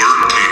13. 0.00 0.47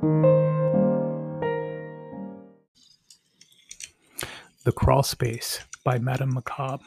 The 0.00 0.32
Crawl 4.76 5.02
Space 5.02 5.58
by 5.82 5.98
Madame 5.98 6.34
Macabre. 6.34 6.84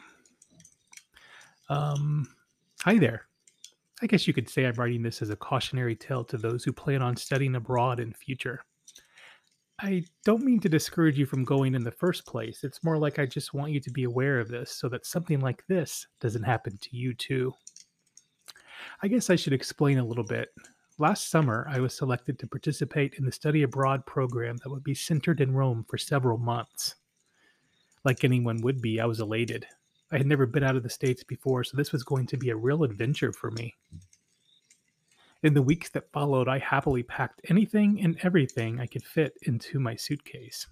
Um, 1.68 2.26
hi 2.82 2.98
there. 2.98 3.26
I 4.00 4.06
guess 4.06 4.26
you 4.26 4.32
could 4.32 4.48
say 4.48 4.64
I'm 4.64 4.76
writing 4.76 5.02
this 5.02 5.20
as 5.20 5.28
a 5.28 5.36
cautionary 5.36 5.94
tale 5.94 6.24
to 6.24 6.38
those 6.38 6.64
who 6.64 6.72
plan 6.72 7.02
on 7.02 7.14
studying 7.14 7.54
abroad 7.56 8.00
in 8.00 8.14
future. 8.14 8.64
I 9.78 10.04
don't 10.24 10.44
mean 10.44 10.60
to 10.60 10.70
discourage 10.70 11.18
you 11.18 11.26
from 11.26 11.44
going 11.44 11.74
in 11.74 11.84
the 11.84 11.90
first 11.90 12.24
place. 12.24 12.64
It's 12.64 12.82
more 12.82 12.96
like 12.96 13.18
I 13.18 13.26
just 13.26 13.52
want 13.52 13.72
you 13.72 13.80
to 13.80 13.90
be 13.90 14.04
aware 14.04 14.40
of 14.40 14.48
this 14.48 14.70
so 14.70 14.88
that 14.88 15.04
something 15.04 15.40
like 15.40 15.62
this 15.66 16.06
doesn't 16.18 16.44
happen 16.44 16.78
to 16.78 16.96
you 16.96 17.12
too. 17.12 17.52
I 19.02 19.08
guess 19.08 19.28
I 19.28 19.36
should 19.36 19.52
explain 19.52 19.98
a 19.98 20.04
little 20.04 20.24
bit. 20.24 20.48
Last 20.98 21.30
summer, 21.30 21.66
I 21.70 21.80
was 21.80 21.96
selected 21.96 22.38
to 22.38 22.46
participate 22.46 23.14
in 23.14 23.24
the 23.24 23.32
study 23.32 23.62
abroad 23.62 24.04
program 24.04 24.58
that 24.58 24.70
would 24.70 24.84
be 24.84 24.94
centered 24.94 25.40
in 25.40 25.54
Rome 25.54 25.86
for 25.88 25.96
several 25.96 26.36
months. 26.36 26.96
Like 28.04 28.24
anyone 28.24 28.60
would 28.60 28.82
be, 28.82 29.00
I 29.00 29.06
was 29.06 29.20
elated. 29.20 29.66
I 30.10 30.18
had 30.18 30.26
never 30.26 30.44
been 30.44 30.62
out 30.62 30.76
of 30.76 30.82
the 30.82 30.90
States 30.90 31.24
before, 31.24 31.64
so 31.64 31.76
this 31.76 31.92
was 31.92 32.02
going 32.02 32.26
to 32.26 32.36
be 32.36 32.50
a 32.50 32.56
real 32.56 32.84
adventure 32.84 33.32
for 33.32 33.50
me. 33.52 33.74
In 35.42 35.54
the 35.54 35.62
weeks 35.62 35.88
that 35.90 36.12
followed, 36.12 36.46
I 36.46 36.58
happily 36.58 37.02
packed 37.02 37.40
anything 37.48 38.00
and 38.02 38.18
everything 38.22 38.78
I 38.78 38.86
could 38.86 39.02
fit 39.02 39.32
into 39.42 39.80
my 39.80 39.96
suitcase. 39.96 40.66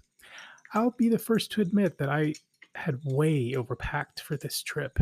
I'll 0.73 0.91
be 0.91 1.09
the 1.09 1.17
first 1.17 1.51
to 1.53 1.61
admit 1.61 1.97
that 1.97 2.09
I 2.09 2.35
had 2.75 2.99
way 3.03 3.53
overpacked 3.53 4.21
for 4.21 4.37
this 4.37 4.61
trip. 4.61 4.99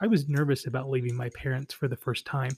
I 0.00 0.06
was 0.06 0.28
nervous 0.28 0.66
about 0.66 0.90
leaving 0.90 1.16
my 1.16 1.30
parents 1.30 1.72
for 1.72 1.88
the 1.88 1.96
first 1.96 2.26
time, 2.26 2.52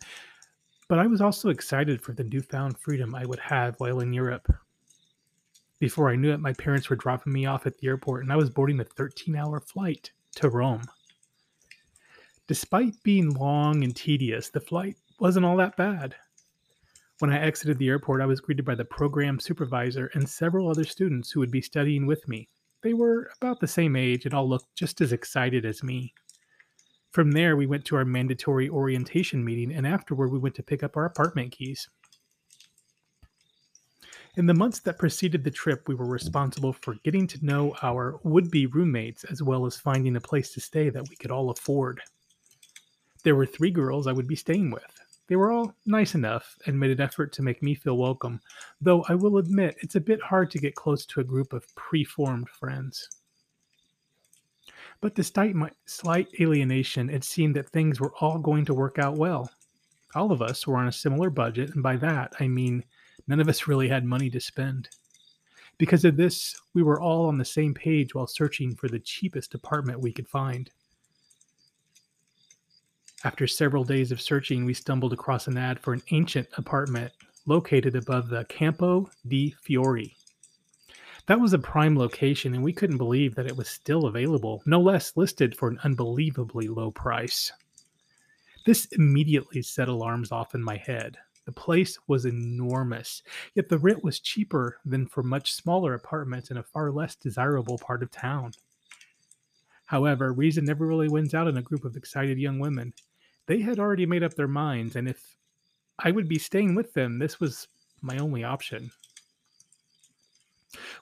but 0.88 0.98
I 0.98 1.06
was 1.06 1.20
also 1.20 1.48
excited 1.48 2.02
for 2.02 2.12
the 2.12 2.24
newfound 2.24 2.78
freedom 2.78 3.14
I 3.14 3.26
would 3.26 3.38
have 3.40 3.76
while 3.78 4.00
in 4.00 4.12
Europe. 4.12 4.52
Before 5.78 6.10
I 6.10 6.16
knew 6.16 6.32
it, 6.32 6.40
my 6.40 6.52
parents 6.52 6.88
were 6.88 6.96
dropping 6.96 7.32
me 7.32 7.46
off 7.46 7.66
at 7.66 7.78
the 7.78 7.88
airport, 7.88 8.22
and 8.22 8.32
I 8.32 8.36
was 8.36 8.50
boarding 8.50 8.80
a 8.80 8.84
13 8.84 9.36
hour 9.36 9.60
flight 9.60 10.12
to 10.36 10.48
Rome. 10.48 10.82
Despite 12.46 13.02
being 13.02 13.30
long 13.30 13.84
and 13.84 13.96
tedious, 13.96 14.50
the 14.50 14.60
flight 14.60 14.96
wasn't 15.18 15.46
all 15.46 15.56
that 15.56 15.76
bad. 15.76 16.14
When 17.20 17.32
I 17.32 17.40
exited 17.40 17.78
the 17.78 17.88
airport, 17.88 18.20
I 18.20 18.26
was 18.26 18.40
greeted 18.40 18.64
by 18.64 18.74
the 18.74 18.84
program 18.84 19.40
supervisor 19.40 20.10
and 20.14 20.28
several 20.28 20.68
other 20.68 20.84
students 20.84 21.30
who 21.30 21.40
would 21.40 21.50
be 21.50 21.62
studying 21.62 22.06
with 22.06 22.26
me. 22.28 22.48
They 22.82 22.92
were 22.92 23.30
about 23.40 23.60
the 23.60 23.66
same 23.66 23.96
age 23.96 24.26
and 24.26 24.34
all 24.34 24.48
looked 24.48 24.74
just 24.74 25.00
as 25.00 25.12
excited 25.12 25.64
as 25.64 25.82
me. 25.82 26.12
From 27.14 27.30
there, 27.30 27.56
we 27.56 27.66
went 27.66 27.84
to 27.84 27.96
our 27.96 28.04
mandatory 28.04 28.68
orientation 28.68 29.44
meeting, 29.44 29.72
and 29.72 29.86
afterward, 29.86 30.32
we 30.32 30.38
went 30.40 30.56
to 30.56 30.64
pick 30.64 30.82
up 30.82 30.96
our 30.96 31.04
apartment 31.04 31.52
keys. 31.52 31.88
In 34.36 34.46
the 34.46 34.52
months 34.52 34.80
that 34.80 34.98
preceded 34.98 35.44
the 35.44 35.50
trip, 35.52 35.86
we 35.86 35.94
were 35.94 36.08
responsible 36.08 36.72
for 36.72 36.96
getting 37.04 37.28
to 37.28 37.46
know 37.46 37.72
our 37.82 38.18
would 38.24 38.50
be 38.50 38.66
roommates 38.66 39.22
as 39.22 39.44
well 39.44 39.64
as 39.64 39.76
finding 39.76 40.16
a 40.16 40.20
place 40.20 40.52
to 40.54 40.60
stay 40.60 40.90
that 40.90 41.08
we 41.08 41.14
could 41.14 41.30
all 41.30 41.50
afford. 41.50 42.00
There 43.22 43.36
were 43.36 43.46
three 43.46 43.70
girls 43.70 44.08
I 44.08 44.12
would 44.12 44.26
be 44.26 44.34
staying 44.34 44.72
with. 44.72 44.82
They 45.28 45.36
were 45.36 45.52
all 45.52 45.72
nice 45.86 46.16
enough 46.16 46.58
and 46.66 46.80
made 46.80 46.90
an 46.90 47.00
effort 47.00 47.32
to 47.34 47.42
make 47.42 47.62
me 47.62 47.76
feel 47.76 47.96
welcome, 47.96 48.40
though 48.80 49.04
I 49.08 49.14
will 49.14 49.38
admit 49.38 49.76
it's 49.78 49.94
a 49.94 50.00
bit 50.00 50.20
hard 50.20 50.50
to 50.50 50.58
get 50.58 50.74
close 50.74 51.06
to 51.06 51.20
a 51.20 51.24
group 51.24 51.52
of 51.52 51.72
pre-formed 51.76 52.48
friends. 52.48 53.08
But 55.04 55.14
despite 55.14 55.54
my 55.54 55.70
slight 55.84 56.28
alienation, 56.40 57.10
it 57.10 57.24
seemed 57.24 57.56
that 57.56 57.68
things 57.68 58.00
were 58.00 58.14
all 58.20 58.38
going 58.38 58.64
to 58.64 58.72
work 58.72 58.98
out 58.98 59.18
well. 59.18 59.50
All 60.14 60.32
of 60.32 60.40
us 60.40 60.66
were 60.66 60.78
on 60.78 60.88
a 60.88 60.92
similar 60.92 61.28
budget, 61.28 61.74
and 61.74 61.82
by 61.82 61.96
that 61.96 62.32
I 62.40 62.48
mean 62.48 62.82
none 63.28 63.38
of 63.38 63.46
us 63.46 63.66
really 63.66 63.86
had 63.86 64.06
money 64.06 64.30
to 64.30 64.40
spend. 64.40 64.88
Because 65.76 66.06
of 66.06 66.16
this, 66.16 66.58
we 66.72 66.82
were 66.82 67.02
all 67.02 67.26
on 67.26 67.36
the 67.36 67.44
same 67.44 67.74
page 67.74 68.14
while 68.14 68.26
searching 68.26 68.74
for 68.74 68.88
the 68.88 68.98
cheapest 68.98 69.52
apartment 69.52 70.00
we 70.00 70.10
could 70.10 70.26
find. 70.26 70.70
After 73.24 73.46
several 73.46 73.84
days 73.84 74.10
of 74.10 74.22
searching, 74.22 74.64
we 74.64 74.72
stumbled 74.72 75.12
across 75.12 75.48
an 75.48 75.58
ad 75.58 75.80
for 75.80 75.92
an 75.92 76.02
ancient 76.12 76.48
apartment 76.56 77.12
located 77.44 77.94
above 77.94 78.30
the 78.30 78.46
Campo 78.46 79.10
di 79.28 79.54
Fiori. 79.60 80.16
That 81.26 81.40
was 81.40 81.54
a 81.54 81.58
prime 81.58 81.96
location, 81.96 82.54
and 82.54 82.62
we 82.62 82.74
couldn't 82.74 82.98
believe 82.98 83.34
that 83.34 83.46
it 83.46 83.56
was 83.56 83.68
still 83.68 84.06
available, 84.06 84.62
no 84.66 84.78
less 84.78 85.16
listed 85.16 85.56
for 85.56 85.68
an 85.68 85.78
unbelievably 85.82 86.68
low 86.68 86.90
price. 86.90 87.50
This 88.66 88.84
immediately 88.92 89.62
set 89.62 89.88
alarms 89.88 90.32
off 90.32 90.54
in 90.54 90.62
my 90.62 90.76
head. 90.76 91.16
The 91.46 91.52
place 91.52 91.98
was 92.08 92.26
enormous, 92.26 93.22
yet 93.54 93.70
the 93.70 93.78
rent 93.78 94.04
was 94.04 94.20
cheaper 94.20 94.78
than 94.84 95.06
for 95.06 95.22
much 95.22 95.52
smaller 95.52 95.94
apartments 95.94 96.50
in 96.50 96.58
a 96.58 96.62
far 96.62 96.90
less 96.90 97.14
desirable 97.14 97.78
part 97.78 98.02
of 98.02 98.10
town. 98.10 98.52
However, 99.86 100.32
reason 100.32 100.64
never 100.64 100.86
really 100.86 101.08
wins 101.08 101.34
out 101.34 101.48
in 101.48 101.56
a 101.56 101.62
group 101.62 101.84
of 101.84 101.96
excited 101.96 102.38
young 102.38 102.58
women. 102.58 102.92
They 103.46 103.60
had 103.60 103.78
already 103.78 104.04
made 104.04 104.22
up 104.22 104.34
their 104.34 104.48
minds, 104.48 104.96
and 104.96 105.08
if 105.08 105.36
I 105.98 106.10
would 106.10 106.28
be 106.28 106.38
staying 106.38 106.74
with 106.74 106.92
them, 106.92 107.18
this 107.18 107.40
was 107.40 107.68
my 108.02 108.18
only 108.18 108.44
option. 108.44 108.90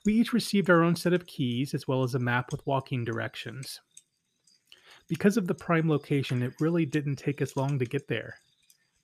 We 0.04 0.14
each 0.14 0.32
received 0.32 0.70
our 0.70 0.82
own 0.82 0.96
set 0.96 1.12
of 1.12 1.26
keys 1.26 1.74
as 1.74 1.88
well 1.88 2.02
as 2.02 2.14
a 2.14 2.18
map 2.18 2.52
with 2.52 2.66
walking 2.66 3.04
directions. 3.04 3.80
Because 5.08 5.36
of 5.36 5.46
the 5.46 5.54
prime 5.54 5.88
location, 5.88 6.42
it 6.42 6.54
really 6.60 6.86
didn't 6.86 7.16
take 7.16 7.42
us 7.42 7.56
long 7.56 7.78
to 7.78 7.84
get 7.84 8.08
there. 8.08 8.34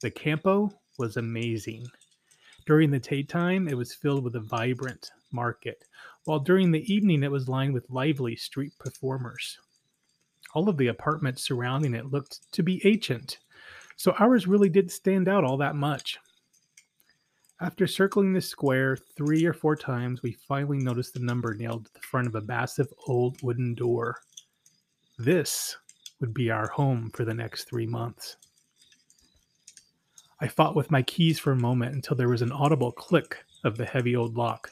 The 0.01 0.11
Campo 0.11 0.71
was 0.99 1.17
amazing. 1.17 1.87
During 2.67 2.91
the 2.91 2.99
daytime, 2.99 3.67
it 3.67 3.77
was 3.77 3.95
filled 3.95 4.25
with 4.25 4.37
a 4.37 4.41
vibrant 4.41 5.11
market, 5.33 5.85
while 6.25 6.39
during 6.39 6.71
the 6.71 6.93
evening, 6.93 7.23
it 7.23 7.31
was 7.31 7.49
lined 7.49 7.75
with 7.75 7.91
lively 7.91 8.37
street 8.37 8.73
performers. 8.79 9.59
All 10.55 10.69
of 10.69 10.77
the 10.77 10.89
apartments 10.89 11.43
surrounding 11.43 11.95
it 11.95 12.11
looked 12.11 12.41
to 12.53 12.63
be 12.63 12.81
ancient, 12.87 13.39
so 13.97 14.13
ours 14.19 14.47
really 14.47 14.69
did 14.69 14.91
stand 14.91 15.29
out 15.29 15.45
all 15.45 15.57
that 15.59 15.75
much. 15.75 16.19
After 17.61 17.89
circling 17.89 18.33
the 18.33 18.41
square 18.41 18.97
three 19.17 19.45
or 19.45 19.53
four 19.53 19.75
times, 19.75 20.23
we 20.23 20.33
finally 20.47 20.79
noticed 20.79 21.15
the 21.15 21.21
number 21.21 21.55
nailed 21.55 21.87
to 21.87 21.93
the 21.93 22.01
front 22.01 22.29
of 22.29 22.37
a 22.37 22.43
massive 22.43 22.87
old 23.09 23.43
wooden 23.43 23.75
door. 23.75 24.21
This 25.19 25.77
would 26.21 26.33
be 26.33 26.53
our 26.53 26.69
home 26.69 27.11
for 27.11 27.25
the 27.25 27.35
next 27.35 27.65
three 27.65 27.87
months. 27.87 28.37
I 30.41 30.47
fought 30.47 30.77
with 30.77 30.93
my 30.93 31.03
keys 31.03 31.41
for 31.41 31.51
a 31.51 31.57
moment 31.57 31.97
until 31.97 32.17
there 32.17 32.29
was 32.29 32.43
an 32.43 32.53
audible 32.53 32.93
click 32.93 33.39
of 33.65 33.77
the 33.77 33.87
heavy 33.87 34.15
old 34.15 34.37
lock. 34.37 34.71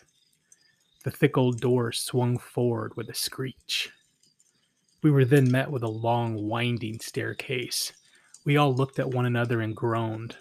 The 1.03 1.11
thick 1.11 1.37
old 1.37 1.61
door 1.61 1.91
swung 1.91 2.39
forward 2.39 2.97
with 2.97 3.09
a 3.11 3.15
screech. 3.15 3.91
We 5.03 5.11
were 5.11 5.25
then 5.25 5.51
met 5.51 5.73
with 5.73 5.83
a 5.83 5.89
long, 5.89 6.47
winding 6.49 7.01
staircase. 7.01 7.93
We 8.45 8.57
all 8.57 8.73
looked 8.73 9.01
at 9.01 9.11
one 9.11 9.27
another 9.27 9.61
and 9.61 9.75
groaned. 9.75 10.37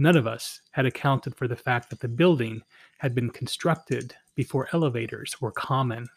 None 0.00 0.16
of 0.16 0.26
us 0.26 0.62
had 0.70 0.86
accounted 0.86 1.36
for 1.36 1.46
the 1.46 1.54
fact 1.54 1.90
that 1.90 2.00
the 2.00 2.08
building 2.08 2.62
had 2.96 3.14
been 3.14 3.28
constructed 3.28 4.14
before 4.34 4.66
elevators 4.72 5.38
were 5.42 5.52
common. 5.52 6.08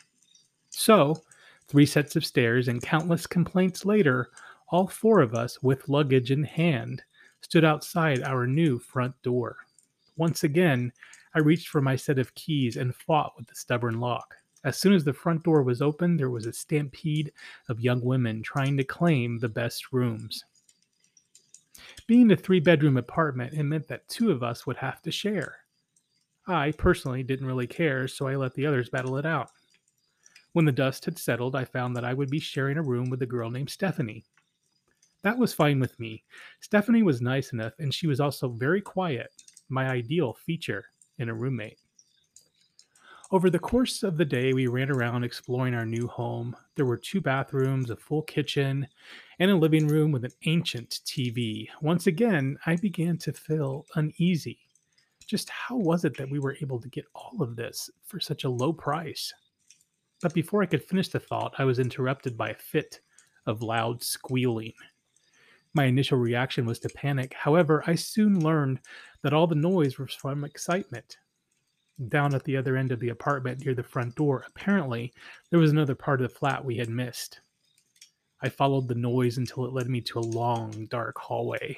So, 0.70 1.22
three 1.68 1.86
sets 1.86 2.16
of 2.16 2.26
stairs 2.26 2.70
and 2.70 2.82
countless 2.82 3.28
complaints 3.28 3.84
later, 3.84 4.30
all 4.70 4.88
four 4.88 5.20
of 5.20 5.36
us, 5.36 5.62
with 5.62 5.90
luggage 5.90 6.32
in 6.32 6.44
hand, 6.46 7.04
stood 7.42 7.66
outside 7.66 8.24
our 8.24 8.48
new 8.48 8.80
front 8.80 9.22
door. 9.22 9.58
Once 10.16 10.46
again, 10.46 10.94
I 11.36 11.40
reached 11.40 11.68
for 11.68 11.82
my 11.82 11.98
set 11.98 12.20
of 12.20 12.34
keys 12.36 12.78
and 12.78 12.96
fought 12.96 13.34
with 13.36 13.48
the 13.48 13.56
stubborn 13.56 14.00
lock. 14.00 14.34
As 14.64 14.80
soon 14.80 14.94
as 14.94 15.04
the 15.04 15.12
front 15.12 15.44
door 15.44 15.62
was 15.62 15.82
open, 15.82 16.16
there 16.16 16.30
was 16.30 16.46
a 16.46 16.54
stampede 16.54 17.34
of 17.68 17.82
young 17.82 18.00
women 18.00 18.44
trying 18.44 18.78
to 18.78 18.86
claim 18.86 19.40
the 19.40 19.50
best 19.50 19.92
rooms. 19.92 20.46
Being 22.08 22.32
a 22.32 22.36
three 22.36 22.60
bedroom 22.60 22.98
apartment, 22.98 23.54
it 23.54 23.64
meant 23.64 23.88
that 23.88 24.08
two 24.08 24.32
of 24.32 24.44
us 24.44 24.66
would 24.66 24.78
have 24.78 25.02
to 25.04 25.12
share. 25.12 25.58
I 26.48 26.72
personally 26.72 27.24
didn't 27.24 27.48
really 27.48 27.68
care, 27.68 28.08
so 28.08 28.28
I 28.28 28.36
let 28.36 28.54
the 28.54 28.66
others 28.66 28.90
battle 28.90 29.18
it 29.18 29.26
out. 29.26 29.50
When 30.52 30.66
the 30.66 30.72
dust 30.72 31.06
had 31.06 31.18
settled, 31.18 31.56
I 31.56 31.66
found 31.66 31.96
that 31.96 32.06
I 32.06 32.14
would 32.14 32.30
be 32.30 32.40
sharing 32.40 32.78
a 32.78 32.84
room 32.84 33.10
with 33.10 33.22
a 33.22 33.28
girl 33.28 33.50
named 33.50 33.70
Stephanie. 33.70 34.26
That 35.24 35.38
was 35.38 35.54
fine 35.54 35.80
with 35.80 36.00
me. 36.00 36.24
Stephanie 36.60 37.04
was 37.04 37.22
nice 37.22 37.54
enough, 37.54 37.74
and 37.80 37.94
she 37.94 38.08
was 38.08 38.20
also 38.20 38.50
very 38.50 38.82
quiet, 38.82 39.32
my 39.70 39.90
ideal 39.90 40.34
feature 40.34 40.86
in 41.18 41.30
a 41.30 41.34
roommate. 41.34 41.80
Over 43.34 43.50
the 43.50 43.58
course 43.58 44.04
of 44.04 44.16
the 44.16 44.26
day, 44.26 44.54
we 44.54 44.68
ran 44.68 44.92
around 44.92 45.24
exploring 45.24 45.74
our 45.74 45.88
new 45.88 46.06
home. 46.06 46.56
There 46.76 46.86
were 46.86 46.98
two 46.98 47.20
bathrooms, 47.20 47.90
a 47.90 47.96
full 47.96 48.22
kitchen, 48.22 48.88
and 49.40 49.50
a 49.50 49.56
living 49.56 49.88
room 49.88 50.12
with 50.12 50.24
an 50.24 50.34
ancient 50.46 51.00
TV. 51.04 51.68
Once 51.82 52.06
again, 52.06 52.60
I 52.68 52.76
began 52.76 53.18
to 53.18 53.34
feel 53.34 53.88
uneasy. 53.96 54.60
Just 55.26 55.50
how 55.50 55.78
was 55.78 56.06
it 56.06 56.16
that 56.18 56.30
we 56.30 56.38
were 56.38 56.56
able 56.62 56.80
to 56.80 56.88
get 56.90 57.06
all 57.16 57.42
of 57.42 57.56
this 57.56 57.90
for 58.06 58.20
such 58.20 58.44
a 58.44 58.50
low 58.50 58.72
price? 58.72 59.34
But 60.22 60.36
before 60.36 60.62
I 60.62 60.68
could 60.68 60.84
finish 60.84 61.08
the 61.08 61.20
thought, 61.20 61.56
I 61.58 61.66
was 61.66 61.80
interrupted 61.80 62.38
by 62.38 62.50
a 62.50 62.56
fit 62.56 63.02
of 63.48 63.64
loud 63.64 64.04
squealing. 64.04 64.74
My 65.74 65.86
initial 65.86 66.20
reaction 66.20 66.68
was 66.68 66.78
to 66.82 66.90
panic. 66.90 67.34
However, 67.34 67.84
I 67.88 67.96
soon 67.96 68.44
learned 68.44 68.82
that 69.24 69.34
all 69.34 69.48
the 69.48 69.56
noise 69.56 69.98
was 69.98 70.14
from 70.14 70.44
excitement 70.44 71.18
down 72.10 72.34
at 72.34 72.44
the 72.44 72.58
other 72.58 72.76
end 72.78 72.92
of 72.92 73.00
the 73.00 73.10
apartment 73.10 73.64
near 73.64 73.74
the 73.76 73.84
front 73.84 74.16
door, 74.16 74.44
apparently 74.48 75.14
there 75.50 75.60
was 75.60 75.72
another 75.72 75.96
part 75.96 76.22
of 76.22 76.30
the 76.30 76.36
flat 76.36 76.64
we 76.64 76.78
had 76.78 76.90
missed. 76.90 77.40
I 78.42 78.50
followed 78.50 78.88
the 78.88 78.96
noise 78.96 79.38
until 79.38 79.66
it 79.66 79.74
led 79.74 79.90
me 79.90 80.02
to 80.02 80.20
a 80.20 80.22
long, 80.22 80.88
dark 80.90 81.18
hallway. 81.18 81.78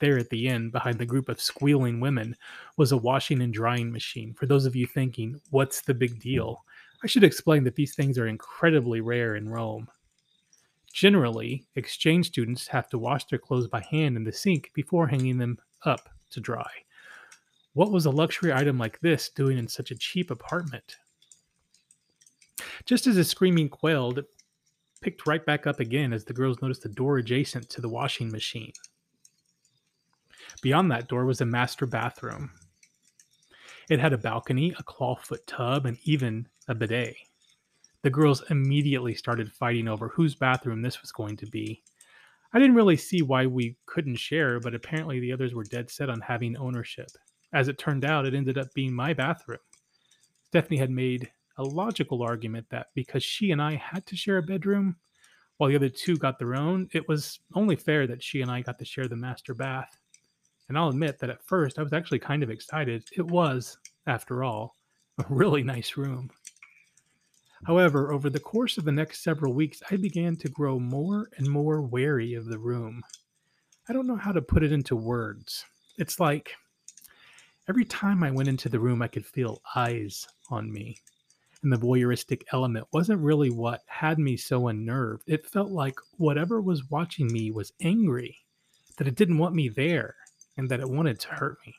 There 0.00 0.18
at 0.18 0.28
the 0.30 0.48
end, 0.48 0.72
behind 0.72 0.98
the 0.98 1.06
group 1.06 1.28
of 1.28 1.40
squealing 1.40 2.00
women, 2.00 2.36
was 2.76 2.92
a 2.92 2.96
washing 2.96 3.40
and 3.40 3.54
drying 3.54 3.92
machine. 3.92 4.34
For 4.34 4.46
those 4.46 4.66
of 4.66 4.76
you 4.76 4.86
thinking, 4.86 5.40
what's 5.50 5.80
the 5.80 5.94
big 5.94 6.20
deal? 6.20 6.64
I 7.02 7.06
should 7.06 7.24
explain 7.24 7.64
that 7.64 7.76
these 7.76 7.94
things 7.94 8.18
are 8.18 8.26
incredibly 8.26 9.00
rare 9.00 9.36
in 9.36 9.48
Rome. 9.48 9.88
Generally, 10.92 11.64
exchange 11.76 12.26
students 12.26 12.66
have 12.66 12.88
to 12.90 12.98
wash 12.98 13.26
their 13.26 13.38
clothes 13.38 13.68
by 13.68 13.80
hand 13.90 14.16
in 14.16 14.24
the 14.24 14.32
sink 14.32 14.70
before 14.74 15.06
hanging 15.06 15.38
them 15.38 15.58
up 15.86 16.08
to 16.30 16.40
dry. 16.40 16.70
What 17.74 17.90
was 17.90 18.04
a 18.04 18.10
luxury 18.10 18.52
item 18.52 18.78
like 18.78 19.00
this 19.00 19.30
doing 19.30 19.56
in 19.56 19.66
such 19.66 19.90
a 19.90 19.96
cheap 19.96 20.30
apartment? 20.30 20.96
Just 22.84 23.06
as 23.06 23.16
the 23.16 23.24
screaming 23.24 23.68
quailed, 23.68 24.18
it 24.18 24.26
picked 25.00 25.26
right 25.26 25.44
back 25.44 25.66
up 25.66 25.80
again 25.80 26.12
as 26.12 26.24
the 26.24 26.34
girls 26.34 26.60
noticed 26.60 26.82
the 26.82 26.88
door 26.90 27.18
adjacent 27.18 27.70
to 27.70 27.80
the 27.80 27.88
washing 27.88 28.30
machine. 28.30 28.72
Beyond 30.60 30.90
that 30.90 31.08
door 31.08 31.24
was 31.24 31.40
a 31.40 31.46
master 31.46 31.86
bathroom. 31.86 32.50
It 33.88 34.00
had 34.00 34.12
a 34.12 34.18
balcony, 34.18 34.74
a 34.78 34.82
clawfoot 34.82 35.46
tub, 35.46 35.86
and 35.86 35.98
even 36.04 36.48
a 36.68 36.74
bidet. 36.74 37.16
The 38.02 38.10
girls 38.10 38.42
immediately 38.50 39.14
started 39.14 39.52
fighting 39.52 39.88
over 39.88 40.08
whose 40.08 40.34
bathroom 40.34 40.82
this 40.82 41.00
was 41.00 41.12
going 41.12 41.36
to 41.38 41.46
be. 41.46 41.82
I 42.52 42.58
didn't 42.58 42.76
really 42.76 42.96
see 42.96 43.22
why 43.22 43.46
we 43.46 43.76
couldn't 43.86 44.16
share, 44.16 44.60
but 44.60 44.74
apparently 44.74 45.20
the 45.20 45.32
others 45.32 45.54
were 45.54 45.64
dead 45.64 45.90
set 45.90 46.10
on 46.10 46.20
having 46.20 46.56
ownership. 46.56 47.08
As 47.52 47.68
it 47.68 47.78
turned 47.78 48.04
out, 48.04 48.26
it 48.26 48.34
ended 48.34 48.58
up 48.58 48.72
being 48.74 48.94
my 48.94 49.12
bathroom. 49.12 49.58
Stephanie 50.44 50.78
had 50.78 50.90
made 50.90 51.30
a 51.58 51.62
logical 51.62 52.22
argument 52.22 52.66
that 52.70 52.88
because 52.94 53.22
she 53.22 53.50
and 53.50 53.60
I 53.60 53.74
had 53.76 54.06
to 54.06 54.16
share 54.16 54.38
a 54.38 54.42
bedroom 54.42 54.96
while 55.58 55.68
the 55.68 55.76
other 55.76 55.88
two 55.88 56.16
got 56.16 56.38
their 56.38 56.54
own, 56.54 56.88
it 56.92 57.06
was 57.08 57.40
only 57.54 57.76
fair 57.76 58.06
that 58.06 58.22
she 58.22 58.42
and 58.42 58.50
I 58.50 58.62
got 58.62 58.78
to 58.78 58.84
share 58.84 59.06
the 59.06 59.16
master 59.16 59.54
bath. 59.54 59.96
And 60.68 60.78
I'll 60.78 60.88
admit 60.88 61.18
that 61.18 61.30
at 61.30 61.44
first 61.44 61.78
I 61.78 61.82
was 61.82 61.92
actually 61.92 62.18
kind 62.18 62.42
of 62.42 62.50
excited. 62.50 63.04
It 63.16 63.26
was, 63.26 63.76
after 64.06 64.42
all, 64.42 64.76
a 65.18 65.24
really 65.28 65.62
nice 65.62 65.96
room. 65.96 66.30
However, 67.64 68.12
over 68.12 68.28
the 68.28 68.40
course 68.40 68.76
of 68.76 68.84
the 68.84 68.92
next 68.92 69.22
several 69.22 69.52
weeks, 69.52 69.82
I 69.90 69.96
began 69.96 70.36
to 70.38 70.48
grow 70.48 70.80
more 70.80 71.28
and 71.36 71.48
more 71.48 71.82
wary 71.82 72.34
of 72.34 72.46
the 72.46 72.58
room. 72.58 73.02
I 73.88 73.92
don't 73.92 74.06
know 74.06 74.16
how 74.16 74.32
to 74.32 74.42
put 74.42 74.64
it 74.64 74.72
into 74.72 74.96
words. 74.96 75.64
It's 75.98 76.18
like 76.18 76.52
Every 77.68 77.84
time 77.84 78.24
I 78.24 78.30
went 78.30 78.48
into 78.48 78.68
the 78.68 78.80
room, 78.80 79.02
I 79.02 79.08
could 79.08 79.24
feel 79.24 79.62
eyes 79.74 80.26
on 80.50 80.72
me. 80.72 80.98
And 81.62 81.72
the 81.72 81.76
voyeuristic 81.76 82.42
element 82.52 82.88
wasn't 82.92 83.20
really 83.20 83.50
what 83.50 83.82
had 83.86 84.18
me 84.18 84.36
so 84.36 84.66
unnerved. 84.66 85.22
It 85.28 85.46
felt 85.46 85.70
like 85.70 85.94
whatever 86.16 86.60
was 86.60 86.90
watching 86.90 87.32
me 87.32 87.52
was 87.52 87.72
angry, 87.80 88.38
that 88.96 89.06
it 89.06 89.14
didn't 89.14 89.38
want 89.38 89.54
me 89.54 89.68
there, 89.68 90.16
and 90.56 90.68
that 90.68 90.80
it 90.80 90.90
wanted 90.90 91.20
to 91.20 91.28
hurt 91.28 91.58
me. 91.64 91.76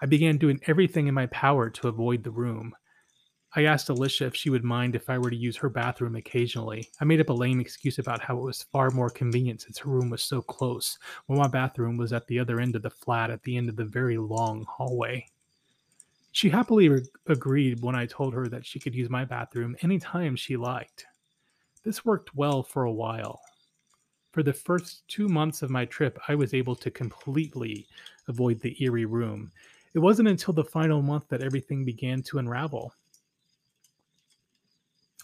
I 0.00 0.06
began 0.06 0.36
doing 0.36 0.60
everything 0.66 1.06
in 1.06 1.14
my 1.14 1.26
power 1.26 1.70
to 1.70 1.88
avoid 1.88 2.24
the 2.24 2.30
room. 2.30 2.74
I 3.56 3.64
asked 3.64 3.88
Alicia 3.88 4.26
if 4.26 4.36
she 4.36 4.50
would 4.50 4.62
mind 4.62 4.94
if 4.94 5.08
I 5.08 5.16
were 5.16 5.30
to 5.30 5.36
use 5.36 5.56
her 5.56 5.70
bathroom 5.70 6.16
occasionally. 6.16 6.90
I 7.00 7.04
made 7.04 7.20
up 7.20 7.30
a 7.30 7.32
lame 7.32 7.60
excuse 7.60 7.98
about 7.98 8.20
how 8.20 8.36
it 8.36 8.42
was 8.42 8.64
far 8.64 8.90
more 8.90 9.08
convenient 9.08 9.62
since 9.62 9.78
her 9.78 9.90
room 9.90 10.10
was 10.10 10.22
so 10.22 10.42
close, 10.42 10.98
while 11.26 11.38
my 11.38 11.48
bathroom 11.48 11.96
was 11.96 12.12
at 12.12 12.26
the 12.26 12.38
other 12.38 12.60
end 12.60 12.76
of 12.76 12.82
the 12.82 12.90
flat 12.90 13.30
at 13.30 13.42
the 13.44 13.56
end 13.56 13.70
of 13.70 13.76
the 13.76 13.86
very 13.86 14.18
long 14.18 14.66
hallway. 14.68 15.26
She 16.32 16.50
happily 16.50 16.90
re- 16.90 17.02
agreed 17.26 17.80
when 17.80 17.94
I 17.94 18.04
told 18.04 18.34
her 18.34 18.48
that 18.48 18.66
she 18.66 18.78
could 18.78 18.94
use 18.94 19.08
my 19.08 19.24
bathroom 19.24 19.76
anytime 19.80 20.36
she 20.36 20.56
liked. 20.56 21.06
This 21.84 22.04
worked 22.04 22.34
well 22.34 22.62
for 22.62 22.84
a 22.84 22.92
while. 22.92 23.40
For 24.32 24.42
the 24.42 24.52
first 24.52 25.08
two 25.08 25.26
months 25.26 25.62
of 25.62 25.70
my 25.70 25.86
trip, 25.86 26.18
I 26.28 26.34
was 26.34 26.52
able 26.52 26.76
to 26.76 26.90
completely 26.90 27.86
avoid 28.28 28.60
the 28.60 28.76
eerie 28.82 29.06
room. 29.06 29.50
It 29.94 30.00
wasn't 30.00 30.28
until 30.28 30.52
the 30.52 30.64
final 30.64 31.00
month 31.00 31.28
that 31.28 31.42
everything 31.42 31.84
began 31.84 32.22
to 32.24 32.38
unravel. 32.38 32.92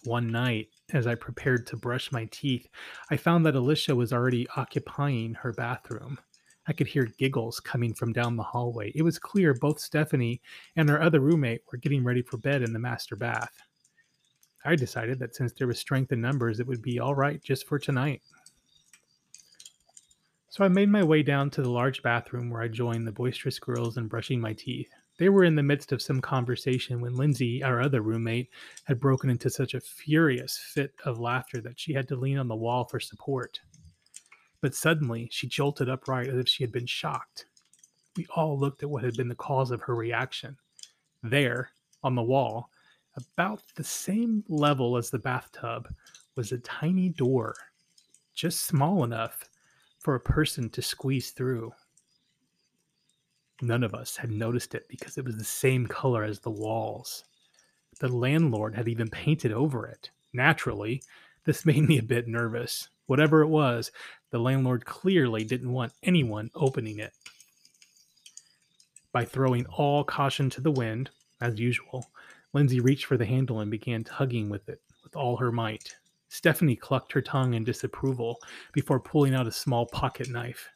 One 0.05 0.29
night, 0.29 0.69
as 0.93 1.07
I 1.07 1.15
prepared 1.15 1.67
to 1.69 1.77
brush 1.77 2.13
my 2.13 2.27
teeth, 2.31 2.69
I 3.11 3.17
found 3.17 3.47
that 3.47 3.55
Alicia 3.55 3.95
was 3.95 4.13
already 4.13 4.47
occupying 4.55 5.33
her 5.35 5.53
bathroom. 5.53 6.19
I 6.67 6.75
could 6.75 6.87
hear 6.87 7.07
giggles 7.19 7.59
coming 7.59 7.95
from 7.95 8.13
down 8.13 8.37
the 8.37 8.43
hallway. 8.43 8.93
It 8.95 9.03
was 9.03 9.19
clear 9.19 9.55
both 9.55 9.81
Stephanie 9.81 10.43
and 10.77 10.89
her 10.91 11.01
other 11.01 11.21
roommate 11.21 11.63
were 11.71 11.79
getting 11.79 12.05
ready 12.05 12.21
for 12.21 12.37
bed 12.37 12.63
in 12.63 12.73
the 12.73 12.79
master 12.79 13.17
bath. 13.17 13.53
I 14.65 14.77
decided 14.77 15.19
that 15.21 15.35
since 15.35 15.53
there 15.53 15.67
was 15.67 15.79
strength 15.79 16.13
in 16.13 16.21
numbers, 16.21 16.61
it 16.61 16.67
would 16.67 16.83
be 16.83 16.99
all 16.99 17.15
right 17.15 17.43
just 17.43 17.67
for 17.67 17.79
tonight. 17.79 18.21
So 20.51 20.65
I 20.65 20.69
made 20.69 20.89
my 20.89 21.03
way 21.03 21.23
down 21.23 21.51
to 21.51 21.63
the 21.63 21.71
large 21.71 22.03
bathroom 22.03 22.51
where 22.51 22.63
I 22.63 22.69
joined 22.69 23.07
the 23.07 23.13
boisterous 23.13 23.59
girls 23.59 23.97
in 23.97 24.07
brushing 24.07 24.41
my 24.41 24.53
teeth. 24.53 24.91
They 25.17 25.29
were 25.29 25.45
in 25.45 25.55
the 25.55 25.63
midst 25.63 25.93
of 25.93 26.03
some 26.03 26.21
conversation 26.21 27.01
when 27.01 27.15
Lindsay, 27.15 27.63
our 27.63 27.81
other 27.81 28.03
roommate, 28.03 28.51
had 28.85 28.99
broken 28.99 29.31
into 29.31 29.49
such 29.49 29.75
a 29.75 29.81
furious 29.81 30.59
fit 30.59 30.93
of 31.05 31.21
laughter 31.21 31.61
that 31.61 31.79
she 31.79 31.93
had 31.93 32.09
to 32.09 32.17
lean 32.17 32.39
on 32.39 32.49
the 32.49 32.57
wall 32.57 32.85
for 32.85 32.99
support. 32.99 33.61
But 34.61 34.75
suddenly 34.75 35.29
she 35.31 35.47
jolted 35.47 35.89
upright 35.89 36.29
as 36.29 36.39
if 36.39 36.49
she 36.49 36.65
had 36.65 36.73
been 36.73 36.87
shocked. 36.87 37.47
We 38.17 38.27
all 38.35 38.59
looked 38.59 38.83
at 38.83 38.91
what 38.91 39.05
had 39.05 39.17
been 39.17 39.29
the 39.29 39.35
cause 39.35 39.71
of 39.71 39.83
her 39.83 39.95
reaction. 39.95 40.57
There, 41.23 41.71
on 42.03 42.15
the 42.15 42.23
wall, 42.23 42.71
about 43.17 43.63
the 43.77 43.85
same 43.85 44.45
level 44.49 44.97
as 44.97 45.11
the 45.11 45.19
bathtub, 45.19 45.93
was 46.35 46.51
a 46.51 46.59
tiny 46.59 47.09
door, 47.09 47.55
just 48.35 48.65
small 48.65 49.05
enough 49.05 49.49
for 50.01 50.17
a 50.17 50.21
person 50.21 50.69
to 50.71 50.83
squeeze 50.83 51.31
through. 51.31 51.73
None 53.63 53.83
of 53.83 53.95
us 53.95 54.17
had 54.17 54.31
noticed 54.31 54.75
it 54.75 54.87
because 54.89 55.17
it 55.17 55.25
was 55.25 55.37
the 55.37 55.45
same 55.45 55.87
color 55.87 56.25
as 56.25 56.41
the 56.41 56.51
walls. 56.51 57.25
The 58.01 58.09
landlord 58.09 58.75
had 58.75 58.89
even 58.89 59.09
painted 59.09 59.53
over 59.53 59.87
it. 59.87 60.11
Naturally, 60.33 61.03
this 61.45 61.65
made 61.67 61.87
me 61.89 61.99
a 61.99 62.03
bit 62.03 62.27
nervous. 62.27 62.89
Whatever 63.07 63.43
it 63.43 63.49
was, 63.49 63.93
the 64.31 64.39
landlord 64.39 64.85
clearly 64.85 65.45
didn't 65.45 65.73
want 65.73 65.93
anyone 66.03 66.51
opening 66.55 66.99
it. 66.99 67.13
By 69.13 69.25
throwing 69.25 69.67
all 69.67 70.03
caution 70.03 70.51
to 70.51 70.61
the 70.61 70.73
wind, 70.73 71.11
as 71.41 71.61
usual, 71.61 72.11
Lindsay 72.53 72.81
reached 72.81 73.05
for 73.05 73.17
the 73.17 73.27
handle 73.27 73.61
and 73.61 73.71
began 73.71 74.03
tugging 74.03 74.49
with 74.49 74.69
it 74.69 74.81
with 75.05 75.15
all 75.15 75.37
her 75.37 75.53
might. 75.53 75.95
Stephanie 76.29 76.75
clucked 76.75 77.13
her 77.13 77.23
tongue 77.23 77.55
in 77.55 77.63
disapproval 77.63 78.41
before 78.73 78.99
pulling 78.99 79.35
out 79.35 79.47
a 79.47 79.53
small 79.53 79.87
pocket 79.87 80.29
knife. 80.29 80.69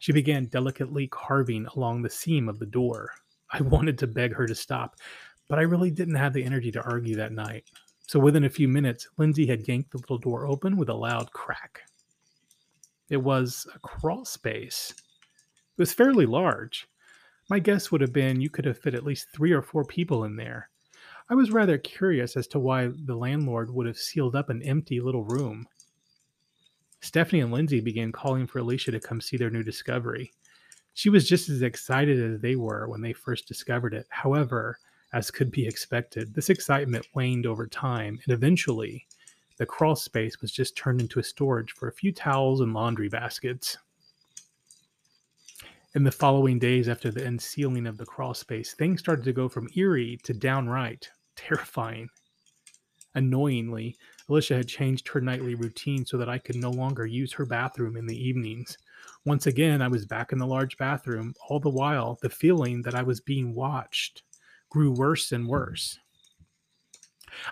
She 0.00 0.12
began 0.12 0.46
delicately 0.46 1.08
carving 1.08 1.66
along 1.66 2.00
the 2.02 2.10
seam 2.10 2.48
of 2.48 2.58
the 2.58 2.66
door. 2.66 3.10
I 3.52 3.60
wanted 3.62 3.98
to 3.98 4.06
beg 4.06 4.34
her 4.34 4.46
to 4.46 4.54
stop, 4.54 4.96
but 5.46 5.58
I 5.58 5.62
really 5.62 5.90
didn't 5.90 6.14
have 6.14 6.32
the 6.32 6.42
energy 6.42 6.72
to 6.72 6.82
argue 6.82 7.14
that 7.16 7.32
night. 7.32 7.64
So 8.00 8.18
within 8.18 8.44
a 8.44 8.50
few 8.50 8.66
minutes, 8.66 9.06
Lindsay 9.18 9.46
had 9.46 9.68
yanked 9.68 9.92
the 9.92 9.98
little 9.98 10.18
door 10.18 10.46
open 10.46 10.76
with 10.76 10.88
a 10.88 10.94
loud 10.94 11.30
crack. 11.32 11.82
It 13.10 13.18
was 13.18 13.66
a 13.74 13.78
crawl 13.80 14.24
space. 14.24 14.90
It 14.90 15.78
was 15.78 15.92
fairly 15.92 16.26
large. 16.26 16.88
My 17.50 17.58
guess 17.58 17.92
would 17.92 18.00
have 18.00 18.12
been 18.12 18.40
you 18.40 18.48
could 18.48 18.64
have 18.64 18.78
fit 18.78 18.94
at 18.94 19.04
least 19.04 19.28
three 19.34 19.52
or 19.52 19.62
four 19.62 19.84
people 19.84 20.24
in 20.24 20.36
there. 20.36 20.70
I 21.28 21.34
was 21.34 21.50
rather 21.50 21.76
curious 21.76 22.36
as 22.36 22.46
to 22.48 22.58
why 22.58 22.88
the 23.04 23.14
landlord 23.14 23.70
would 23.70 23.86
have 23.86 23.98
sealed 23.98 24.34
up 24.34 24.48
an 24.48 24.62
empty 24.62 24.98
little 24.98 25.24
room. 25.24 25.66
Stephanie 27.00 27.40
and 27.40 27.52
Lindsay 27.52 27.80
began 27.80 28.12
calling 28.12 28.46
for 28.46 28.58
Alicia 28.58 28.90
to 28.90 29.00
come 29.00 29.20
see 29.20 29.36
their 29.36 29.50
new 29.50 29.62
discovery. 29.62 30.32
She 30.94 31.08
was 31.08 31.28
just 31.28 31.48
as 31.48 31.62
excited 31.62 32.20
as 32.20 32.40
they 32.40 32.56
were 32.56 32.88
when 32.88 33.00
they 33.00 33.12
first 33.12 33.48
discovered 33.48 33.94
it. 33.94 34.06
However, 34.10 34.78
as 35.12 35.30
could 35.30 35.50
be 35.50 35.66
expected, 35.66 36.34
this 36.34 36.50
excitement 36.50 37.06
waned 37.14 37.46
over 37.46 37.66
time, 37.66 38.20
and 38.24 38.34
eventually, 38.34 39.06
the 39.56 39.66
crawl 39.66 39.96
space 39.96 40.40
was 40.40 40.52
just 40.52 40.76
turned 40.76 41.00
into 41.00 41.18
a 41.18 41.24
storage 41.24 41.72
for 41.72 41.88
a 41.88 41.92
few 41.92 42.12
towels 42.12 42.60
and 42.60 42.72
laundry 42.72 43.08
baskets. 43.08 43.76
In 45.94 46.04
the 46.04 46.12
following 46.12 46.58
days 46.58 46.88
after 46.88 47.10
the 47.10 47.26
unsealing 47.26 47.86
of 47.86 47.98
the 47.98 48.06
crawl 48.06 48.32
space, 48.32 48.74
things 48.74 49.00
started 49.00 49.24
to 49.24 49.32
go 49.32 49.48
from 49.48 49.68
eerie 49.74 50.18
to 50.22 50.32
downright 50.32 51.10
terrifying. 51.34 52.08
Annoyingly, 53.14 53.96
Alicia 54.30 54.58
had 54.58 54.68
changed 54.68 55.08
her 55.08 55.20
nightly 55.20 55.56
routine 55.56 56.06
so 56.06 56.16
that 56.16 56.28
I 56.28 56.38
could 56.38 56.54
no 56.54 56.70
longer 56.70 57.04
use 57.04 57.32
her 57.32 57.44
bathroom 57.44 57.96
in 57.96 58.06
the 58.06 58.16
evenings. 58.16 58.78
Once 59.24 59.48
again, 59.48 59.82
I 59.82 59.88
was 59.88 60.06
back 60.06 60.30
in 60.30 60.38
the 60.38 60.46
large 60.46 60.76
bathroom, 60.78 61.34
all 61.48 61.58
the 61.58 61.68
while, 61.68 62.16
the 62.22 62.30
feeling 62.30 62.80
that 62.82 62.94
I 62.94 63.02
was 63.02 63.20
being 63.20 63.56
watched 63.56 64.22
grew 64.70 64.92
worse 64.92 65.32
and 65.32 65.48
worse. 65.48 65.98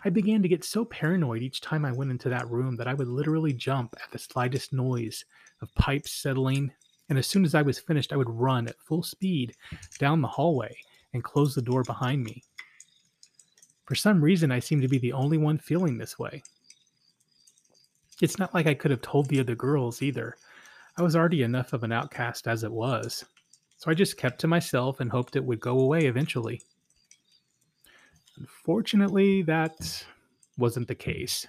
I 0.05 0.11
began 0.11 0.41
to 0.43 0.49
get 0.49 0.63
so 0.63 0.85
paranoid 0.85 1.43
each 1.43 1.61
time 1.61 1.85
I 1.85 1.91
went 1.91 2.13
into 2.13 2.29
that 2.29 2.49
room 2.49 2.77
that 2.77 2.87
I 2.87 2.95
would 2.95 3.09
literally 3.09 3.53
jump 3.53 3.97
at 4.01 4.13
the 4.13 4.19
slightest 4.19 4.73
noise 4.73 5.25
of 5.61 5.75
pipes 5.75 6.13
settling, 6.13 6.73
and 7.09 7.19
as 7.19 7.27
soon 7.27 7.45
as 7.45 7.57
I 7.57 7.63
was 7.63 7.81
finished, 7.81 8.13
I 8.13 8.17
would 8.17 8.31
run 8.31 8.69
at 8.69 8.81
full 8.87 9.03
speed 9.03 9.53
down 9.99 10.21
the 10.21 10.29
hallway 10.29 10.77
and 11.13 11.25
close 11.25 11.57
the 11.57 11.63
door 11.63 11.83
behind 11.83 12.23
me. 12.23 12.45
For 13.85 13.97
some 13.97 14.23
reason, 14.23 14.53
I 14.53 14.61
seemed 14.61 14.83
to 14.83 14.89
be 14.89 14.99
the 14.99 15.13
only 15.13 15.39
one 15.39 15.59
feeling 15.59 15.99
this 15.99 16.21
way. 16.21 16.41
It's 18.21 18.39
not 18.39 18.53
like 18.55 18.67
I 18.67 18.75
could 18.75 18.91
have 18.91 19.03
told 19.03 19.29
the 19.29 19.41
other 19.41 19.55
girls 19.55 20.03
either. 20.03 20.37
I 20.97 21.03
was 21.03 21.15
already 21.15 21.43
enough 21.43 21.73
of 21.73 21.85
an 21.85 21.93
outcast 21.93 22.49
as 22.49 22.65
it 22.65 22.73
was. 22.73 23.25
So 23.77 23.91
I 23.91 23.95
just 23.95 24.17
kept 24.17 24.41
to 24.41 24.49
myself 24.49 24.99
and 24.99 25.11
hoped 25.11 25.37
it 25.37 25.45
would 25.45 25.61
go 25.61 25.79
away 25.79 26.07
eventually. 26.07 26.61
Unfortunately, 28.37 29.43
that 29.43 30.05
wasn't 30.57 30.89
the 30.89 30.95
case. 30.95 31.47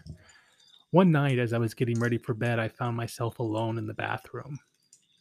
One 0.92 1.12
night, 1.12 1.40
as 1.40 1.54
I 1.54 1.58
was 1.58 1.74
getting 1.74 2.00
ready 2.00 2.18
for 2.18 2.34
bed, 2.34 2.60
I 2.60 2.68
found 2.68 2.98
myself 2.98 3.40
alone 3.40 3.78
in 3.78 3.88
the 3.88 3.94
bathroom. 3.94 4.60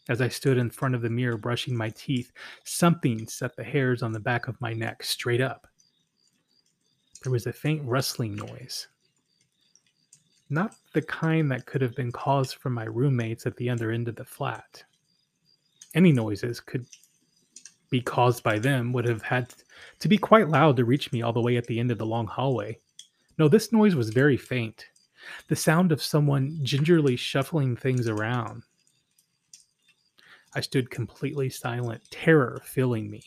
As 0.08 0.22
I 0.22 0.28
stood 0.28 0.56
in 0.56 0.70
front 0.70 0.94
of 0.94 1.02
the 1.02 1.10
mirror 1.10 1.36
brushing 1.36 1.76
my 1.76 1.90
teeth, 1.90 2.32
something 2.64 3.26
set 3.26 3.56
the 3.56 3.64
hairs 3.64 4.02
on 4.02 4.12
the 4.12 4.20
back 4.20 4.48
of 4.48 4.60
my 4.60 4.72
neck 4.72 5.02
straight 5.02 5.42
up. 5.42 5.66
There 7.22 7.32
was 7.32 7.46
a 7.46 7.52
faint 7.52 7.82
rustling 7.84 8.34
noise, 8.34 8.88
not 10.50 10.74
the 10.94 11.02
kind 11.02 11.50
that 11.50 11.66
could 11.66 11.82
have 11.82 11.94
been 11.94 12.12
caused 12.12 12.56
from 12.56 12.72
my 12.74 12.84
roommates 12.84 13.46
at 13.46 13.56
the 13.56 13.68
other 13.68 13.90
end 13.90 14.08
of 14.08 14.16
the 14.16 14.24
flat. 14.24 14.82
Any 15.94 16.12
noises 16.12 16.60
could 16.60 16.86
be 17.90 18.00
caused 18.00 18.42
by 18.42 18.58
them 18.58 18.92
would 18.92 19.06
have 19.06 19.22
had 19.22 19.54
to 20.00 20.08
be 20.08 20.18
quite 20.18 20.48
loud 20.48 20.76
to 20.76 20.84
reach 20.84 21.12
me 21.12 21.22
all 21.22 21.32
the 21.32 21.40
way 21.40 21.56
at 21.56 21.66
the 21.66 21.80
end 21.80 21.90
of 21.90 21.98
the 21.98 22.06
long 22.06 22.26
hallway. 22.26 22.78
No, 23.38 23.48
this 23.48 23.72
noise 23.72 23.94
was 23.94 24.10
very 24.10 24.36
faint. 24.36 24.86
The 25.48 25.56
sound 25.56 25.92
of 25.92 26.02
someone 26.02 26.58
gingerly 26.62 27.16
shuffling 27.16 27.76
things 27.76 28.08
around. 28.08 28.62
I 30.54 30.60
stood 30.60 30.90
completely 30.90 31.50
silent, 31.50 32.02
terror 32.10 32.62
filling 32.64 33.10
me. 33.10 33.22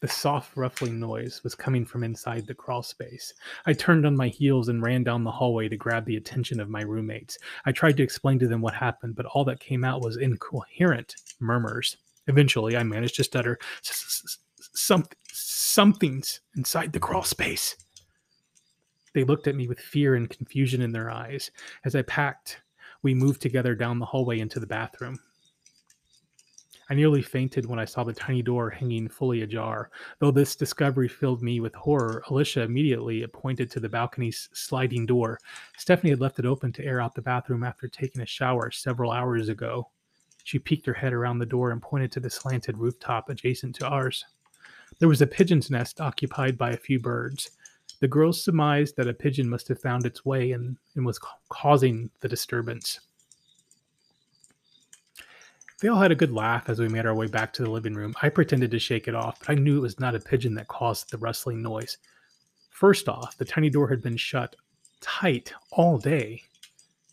The 0.00 0.08
soft 0.08 0.56
ruffling 0.56 1.00
noise 1.00 1.42
was 1.42 1.54
coming 1.54 1.86
from 1.86 2.04
inside 2.04 2.46
the 2.46 2.54
crawl 2.54 2.82
space. 2.82 3.32
I 3.64 3.72
turned 3.72 4.04
on 4.04 4.14
my 4.14 4.28
heels 4.28 4.68
and 4.68 4.82
ran 4.82 5.04
down 5.04 5.24
the 5.24 5.30
hallway 5.30 5.68
to 5.68 5.76
grab 5.76 6.04
the 6.04 6.16
attention 6.16 6.60
of 6.60 6.68
my 6.68 6.82
roommates. 6.82 7.38
I 7.64 7.72
tried 7.72 7.96
to 7.96 8.02
explain 8.02 8.38
to 8.40 8.46
them 8.46 8.60
what 8.60 8.74
happened, 8.74 9.16
but 9.16 9.26
all 9.26 9.44
that 9.46 9.58
came 9.58 9.84
out 9.84 10.02
was 10.02 10.18
incoherent 10.18 11.14
murmurs. 11.40 11.96
Eventually, 12.26 12.76
I 12.76 12.82
managed 12.82 13.16
to 13.16 13.24
stutter, 13.24 13.58
Something's 15.32 16.40
inside 16.56 16.92
the 16.92 17.00
crawl 17.00 17.22
space. 17.22 17.76
They 19.14 19.24
looked 19.24 19.46
at 19.46 19.56
me 19.56 19.66
with 19.66 19.80
fear 19.80 20.14
and 20.14 20.28
confusion 20.28 20.82
in 20.82 20.92
their 20.92 21.10
eyes. 21.10 21.50
As 21.84 21.94
I 21.94 22.02
packed, 22.02 22.60
we 23.02 23.14
moved 23.14 23.40
together 23.40 23.74
down 23.74 23.98
the 23.98 24.06
hallway 24.06 24.40
into 24.40 24.60
the 24.60 24.66
bathroom. 24.66 25.18
I 26.88 26.94
nearly 26.94 27.22
fainted 27.22 27.66
when 27.66 27.80
I 27.80 27.84
saw 27.84 28.04
the 28.04 28.12
tiny 28.12 28.42
door 28.42 28.70
hanging 28.70 29.08
fully 29.08 29.42
ajar. 29.42 29.90
Though 30.20 30.30
this 30.30 30.54
discovery 30.54 31.08
filled 31.08 31.42
me 31.42 31.58
with 31.58 31.74
horror, 31.74 32.22
Alicia 32.30 32.62
immediately 32.62 33.26
pointed 33.26 33.70
to 33.72 33.80
the 33.80 33.88
balcony's 33.88 34.48
sliding 34.52 35.04
door. 35.04 35.40
Stephanie 35.76 36.10
had 36.10 36.20
left 36.20 36.38
it 36.38 36.46
open 36.46 36.72
to 36.74 36.84
air 36.84 37.00
out 37.00 37.14
the 37.14 37.22
bathroom 37.22 37.64
after 37.64 37.88
taking 37.88 38.22
a 38.22 38.26
shower 38.26 38.70
several 38.70 39.10
hours 39.10 39.48
ago. 39.48 39.88
She 40.44 40.60
peeked 40.60 40.86
her 40.86 40.94
head 40.94 41.12
around 41.12 41.40
the 41.40 41.46
door 41.46 41.72
and 41.72 41.82
pointed 41.82 42.12
to 42.12 42.20
the 42.20 42.30
slanted 42.30 42.78
rooftop 42.78 43.28
adjacent 43.28 43.74
to 43.76 43.88
ours. 43.88 44.24
There 45.00 45.08
was 45.08 45.20
a 45.20 45.26
pigeon's 45.26 45.72
nest 45.72 46.00
occupied 46.00 46.56
by 46.56 46.70
a 46.70 46.76
few 46.76 47.00
birds. 47.00 47.50
The 47.98 48.06
girls 48.06 48.44
surmised 48.44 48.96
that 48.96 49.08
a 49.08 49.14
pigeon 49.14 49.48
must 49.48 49.66
have 49.68 49.80
found 49.80 50.06
its 50.06 50.24
way 50.24 50.52
and, 50.52 50.76
and 50.94 51.04
was 51.04 51.18
ca- 51.18 51.36
causing 51.48 52.10
the 52.20 52.28
disturbance. 52.28 53.00
They 55.80 55.88
all 55.88 56.00
had 56.00 56.12
a 56.12 56.16
good 56.16 56.32
laugh 56.32 56.70
as 56.70 56.80
we 56.80 56.88
made 56.88 57.04
our 57.04 57.14
way 57.14 57.26
back 57.26 57.52
to 57.52 57.62
the 57.62 57.70
living 57.70 57.92
room. 57.92 58.14
I 58.22 58.30
pretended 58.30 58.70
to 58.70 58.78
shake 58.78 59.08
it 59.08 59.14
off, 59.14 59.40
but 59.40 59.50
I 59.50 59.54
knew 59.54 59.76
it 59.76 59.82
was 59.82 60.00
not 60.00 60.14
a 60.14 60.20
pigeon 60.20 60.54
that 60.54 60.68
caused 60.68 61.10
the 61.10 61.18
rustling 61.18 61.60
noise. 61.60 61.98
First 62.70 63.10
off, 63.10 63.36
the 63.36 63.44
tiny 63.44 63.68
door 63.68 63.86
had 63.88 64.02
been 64.02 64.16
shut 64.16 64.56
tight 65.02 65.52
all 65.72 65.98
day. 65.98 66.42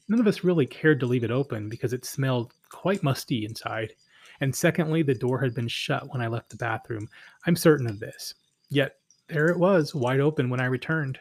None 0.08 0.22
of 0.22 0.28
us 0.28 0.46
really 0.46 0.66
cared 0.66 1.02
to 1.02 1.06
leave 1.06 1.26
it 1.26 1.32
open 1.32 1.68
because 1.68 1.92
it 1.92 2.06
smelled 2.06 2.54
quite 2.70 3.04
musty 3.04 3.44
inside. 3.44 3.94
And 4.40 4.56
secondly, 4.56 5.04
the 5.04 5.14
door 5.14 5.42
had 5.42 5.54
been 5.54 5.68
shut 5.68 6.10
when 6.14 6.22
I 6.22 6.28
left 6.28 6.50
the 6.50 6.56
bathroom. 6.56 7.10
I'm 7.46 7.58
certain 7.58 7.88
of 7.88 8.00
this. 8.00 8.34
Yet 8.70 8.96
there 9.28 9.50
it 9.50 9.60
was, 9.60 9.94
wide 9.94 10.22
open 10.22 10.50
when 10.50 10.62
I 10.62 10.66
returned. 10.66 11.20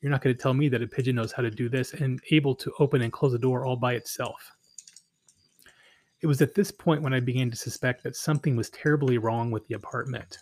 You're 0.00 0.10
not 0.10 0.22
going 0.22 0.34
to 0.34 0.42
tell 0.42 0.54
me 0.54 0.68
that 0.68 0.82
a 0.82 0.86
pigeon 0.86 1.14
knows 1.14 1.32
how 1.32 1.42
to 1.42 1.50
do 1.50 1.68
this 1.68 1.94
and 1.94 2.20
able 2.30 2.56
to 2.56 2.72
open 2.80 3.02
and 3.02 3.12
close 3.12 3.34
a 3.34 3.38
door 3.38 3.66
all 3.66 3.76
by 3.76 3.94
itself. 3.94 4.50
It 6.22 6.26
was 6.26 6.42
at 6.42 6.54
this 6.54 6.70
point 6.70 7.02
when 7.02 7.14
I 7.14 7.20
began 7.20 7.50
to 7.50 7.56
suspect 7.56 8.04
that 8.04 8.14
something 8.14 8.54
was 8.54 8.68
terribly 8.70 9.16
wrong 9.16 9.50
with 9.50 9.66
the 9.66 9.74
apartment. 9.74 10.38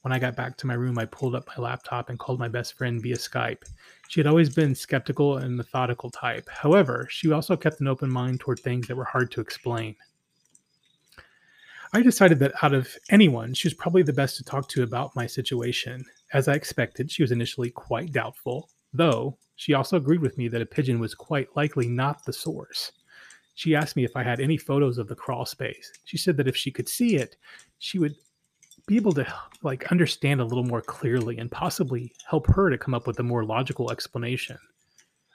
When 0.00 0.12
I 0.12 0.18
got 0.18 0.36
back 0.36 0.56
to 0.58 0.66
my 0.66 0.74
room, 0.74 0.98
I 0.98 1.04
pulled 1.04 1.34
up 1.34 1.48
my 1.48 1.62
laptop 1.62 2.08
and 2.08 2.18
called 2.18 2.38
my 2.38 2.48
best 2.48 2.74
friend 2.74 3.02
via 3.02 3.16
Skype. 3.16 3.64
She 4.08 4.20
had 4.20 4.26
always 4.26 4.54
been 4.54 4.74
skeptical 4.74 5.38
and 5.38 5.56
methodical 5.56 6.10
type. 6.10 6.48
However, 6.48 7.08
she 7.10 7.32
also 7.32 7.56
kept 7.56 7.80
an 7.80 7.88
open 7.88 8.10
mind 8.10 8.40
toward 8.40 8.60
things 8.60 8.86
that 8.86 8.96
were 8.96 9.04
hard 9.04 9.30
to 9.32 9.40
explain. 9.40 9.96
I 11.92 12.02
decided 12.02 12.38
that 12.38 12.54
out 12.62 12.72
of 12.72 12.88
anyone, 13.10 13.52
she 13.52 13.66
was 13.66 13.74
probably 13.74 14.02
the 14.02 14.12
best 14.12 14.36
to 14.36 14.44
talk 14.44 14.68
to 14.70 14.82
about 14.82 15.14
my 15.16 15.26
situation. 15.26 16.04
As 16.32 16.48
I 16.48 16.54
expected, 16.54 17.10
she 17.10 17.22
was 17.22 17.32
initially 17.32 17.70
quite 17.70 18.12
doubtful, 18.12 18.70
though 18.94 19.36
she 19.56 19.74
also 19.74 19.96
agreed 19.96 20.20
with 20.20 20.38
me 20.38 20.48
that 20.48 20.62
a 20.62 20.66
pigeon 20.66 21.00
was 21.00 21.14
quite 21.14 21.48
likely 21.56 21.88
not 21.88 22.24
the 22.24 22.32
source. 22.32 22.92
She 23.56 23.74
asked 23.74 23.96
me 23.96 24.04
if 24.04 24.14
I 24.14 24.22
had 24.22 24.38
any 24.38 24.58
photos 24.58 24.98
of 24.98 25.08
the 25.08 25.14
crawl 25.14 25.46
space. 25.46 25.90
She 26.04 26.18
said 26.18 26.36
that 26.36 26.46
if 26.46 26.54
she 26.54 26.70
could 26.70 26.90
see 26.90 27.16
it, 27.16 27.36
she 27.78 27.98
would 27.98 28.14
be 28.86 28.96
able 28.96 29.12
to 29.12 29.26
like 29.62 29.90
understand 29.90 30.42
a 30.42 30.44
little 30.44 30.62
more 30.62 30.82
clearly 30.82 31.38
and 31.38 31.50
possibly 31.50 32.12
help 32.28 32.46
her 32.48 32.68
to 32.68 32.76
come 32.76 32.92
up 32.92 33.06
with 33.06 33.18
a 33.18 33.22
more 33.22 33.46
logical 33.46 33.90
explanation. 33.90 34.58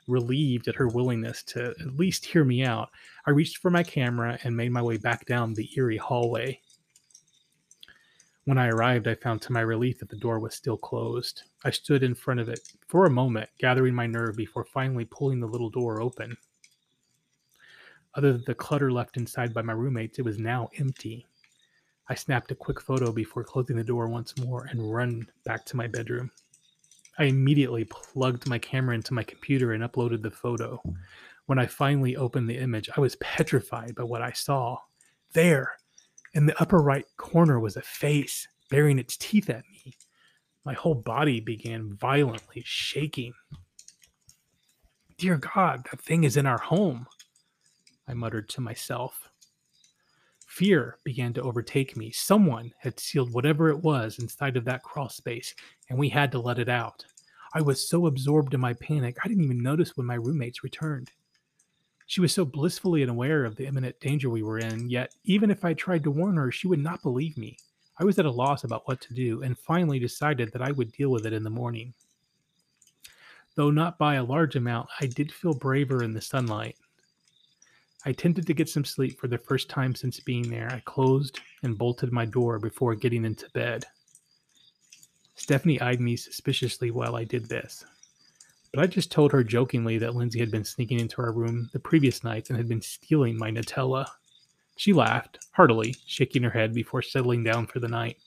Relieved 0.07 0.67
at 0.67 0.75
her 0.75 0.87
willingness 0.87 1.41
to 1.45 1.73
at 1.79 1.97
least 1.97 2.23
hear 2.23 2.43
me 2.43 2.63
out, 2.63 2.91
I 3.25 3.31
reached 3.31 3.57
for 3.57 3.71
my 3.71 3.81
camera 3.81 4.37
and 4.43 4.55
made 4.55 4.71
my 4.71 4.83
way 4.83 4.97
back 4.97 5.25
down 5.25 5.55
the 5.55 5.69
eerie 5.75 5.97
hallway. 5.97 6.61
When 8.45 8.59
I 8.59 8.67
arrived, 8.67 9.07
I 9.07 9.15
found 9.15 9.41
to 9.43 9.51
my 9.51 9.61
relief 9.61 9.97
that 9.97 10.09
the 10.09 10.15
door 10.15 10.39
was 10.39 10.53
still 10.53 10.77
closed. 10.77 11.41
I 11.65 11.71
stood 11.71 12.03
in 12.03 12.13
front 12.13 12.39
of 12.39 12.49
it 12.49 12.59
for 12.87 13.05
a 13.05 13.09
moment, 13.09 13.49
gathering 13.57 13.95
my 13.95 14.05
nerve 14.05 14.35
before 14.35 14.65
finally 14.65 15.05
pulling 15.05 15.39
the 15.39 15.47
little 15.47 15.71
door 15.71 16.01
open. 16.01 16.37
Other 18.15 18.33
than 18.33 18.43
the 18.45 18.55
clutter 18.55 18.91
left 18.91 19.17
inside 19.17 19.53
by 19.53 19.61
my 19.61 19.73
roommates, 19.73 20.19
it 20.19 20.25
was 20.25 20.37
now 20.37 20.69
empty. 20.77 21.25
I 22.09 22.15
snapped 22.15 22.51
a 22.51 22.55
quick 22.55 22.81
photo 22.81 23.11
before 23.11 23.43
closing 23.43 23.77
the 23.77 23.83
door 23.83 24.07
once 24.07 24.37
more 24.37 24.65
and 24.65 24.93
run 24.93 25.27
back 25.45 25.65
to 25.67 25.77
my 25.77 25.87
bedroom. 25.87 26.29
I 27.17 27.25
immediately 27.25 27.85
plugged 27.85 28.47
my 28.47 28.57
camera 28.57 28.95
into 28.95 29.13
my 29.13 29.23
computer 29.23 29.73
and 29.73 29.83
uploaded 29.83 30.21
the 30.21 30.31
photo. 30.31 30.81
When 31.45 31.59
I 31.59 31.65
finally 31.65 32.15
opened 32.15 32.49
the 32.49 32.57
image, 32.57 32.89
I 32.95 32.99
was 32.99 33.15
petrified 33.21 33.95
by 33.95 34.03
what 34.03 34.21
I 34.21 34.31
saw. 34.31 34.77
There, 35.33 35.77
in 36.33 36.45
the 36.45 36.61
upper 36.61 36.79
right 36.79 37.05
corner, 37.17 37.59
was 37.59 37.77
a 37.77 37.81
face 37.81 38.47
baring 38.69 38.99
its 38.99 39.17
teeth 39.17 39.49
at 39.49 39.63
me. 39.71 39.93
My 40.65 40.73
whole 40.73 40.95
body 40.95 41.39
began 41.39 41.95
violently 41.95 42.61
shaking. 42.65 43.33
Dear 45.17 45.37
God, 45.37 45.85
that 45.89 46.01
thing 46.01 46.23
is 46.23 46.37
in 46.37 46.45
our 46.45 46.57
home. 46.57 47.07
I 48.11 48.13
muttered 48.13 48.49
to 48.49 48.61
myself. 48.61 49.29
Fear 50.45 50.97
began 51.05 51.31
to 51.33 51.41
overtake 51.41 51.95
me. 51.95 52.11
Someone 52.11 52.73
had 52.77 52.99
sealed 52.99 53.31
whatever 53.31 53.69
it 53.69 53.79
was 53.79 54.19
inside 54.19 54.57
of 54.57 54.65
that 54.65 54.83
crawl 54.83 55.07
space, 55.07 55.55
and 55.89 55.97
we 55.97 56.09
had 56.09 56.29
to 56.33 56.39
let 56.39 56.59
it 56.59 56.67
out. 56.67 57.05
I 57.53 57.61
was 57.61 57.87
so 57.87 58.07
absorbed 58.07 58.53
in 58.53 58.59
my 58.59 58.73
panic, 58.73 59.15
I 59.23 59.29
didn't 59.29 59.45
even 59.45 59.63
notice 59.63 59.95
when 59.95 60.05
my 60.05 60.15
roommates 60.15 60.61
returned. 60.61 61.09
She 62.05 62.19
was 62.19 62.33
so 62.33 62.43
blissfully 62.43 63.01
unaware 63.01 63.45
of 63.45 63.55
the 63.55 63.65
imminent 63.65 63.97
danger 64.01 64.29
we 64.29 64.43
were 64.43 64.59
in, 64.59 64.89
yet, 64.89 65.15
even 65.23 65.49
if 65.49 65.63
I 65.63 65.73
tried 65.73 66.03
to 66.03 66.11
warn 66.11 66.35
her, 66.35 66.51
she 66.51 66.67
would 66.67 66.83
not 66.83 67.01
believe 67.01 67.37
me. 67.37 67.57
I 67.97 68.03
was 68.03 68.19
at 68.19 68.25
a 68.25 68.31
loss 68.31 68.65
about 68.65 68.85
what 68.89 68.99
to 69.01 69.13
do, 69.13 69.41
and 69.43 69.57
finally 69.57 69.99
decided 69.99 70.51
that 70.51 70.61
I 70.61 70.71
would 70.71 70.91
deal 70.91 71.11
with 71.11 71.25
it 71.25 71.31
in 71.31 71.43
the 71.43 71.49
morning. 71.49 71.93
Though 73.55 73.71
not 73.71 73.97
by 73.97 74.15
a 74.15 74.23
large 74.23 74.57
amount, 74.57 74.89
I 74.99 75.05
did 75.05 75.31
feel 75.31 75.53
braver 75.53 76.03
in 76.03 76.13
the 76.13 76.21
sunlight. 76.21 76.75
I 78.05 78.09
attempted 78.09 78.47
to 78.47 78.53
get 78.53 78.67
some 78.67 78.85
sleep 78.85 79.19
for 79.19 79.27
the 79.27 79.37
first 79.37 79.69
time 79.69 79.93
since 79.93 80.19
being 80.19 80.49
there. 80.49 80.69
I 80.71 80.81
closed 80.85 81.39
and 81.63 81.77
bolted 81.77 82.11
my 82.11 82.25
door 82.25 82.57
before 82.57 82.95
getting 82.95 83.25
into 83.25 83.49
bed. 83.53 83.85
Stephanie 85.35 85.79
eyed 85.81 86.01
me 86.01 86.15
suspiciously 86.15 86.91
while 86.91 87.15
I 87.15 87.23
did 87.23 87.47
this. 87.47 87.85
But 88.73 88.81
I 88.81 88.87
just 88.87 89.11
told 89.11 89.31
her 89.31 89.43
jokingly 89.43 89.97
that 89.99 90.15
Lindsay 90.15 90.39
had 90.39 90.49
been 90.49 90.63
sneaking 90.63 90.99
into 90.99 91.21
our 91.21 91.31
room 91.31 91.69
the 91.73 91.79
previous 91.79 92.23
nights 92.23 92.49
and 92.49 92.57
had 92.57 92.69
been 92.69 92.81
stealing 92.81 93.37
my 93.37 93.51
Nutella. 93.51 94.07
She 94.77 94.93
laughed, 94.93 95.39
heartily, 95.51 95.95
shaking 96.07 96.41
her 96.43 96.49
head 96.49 96.73
before 96.73 97.01
settling 97.01 97.43
down 97.43 97.67
for 97.67 97.79
the 97.79 97.87
night. 97.87 98.17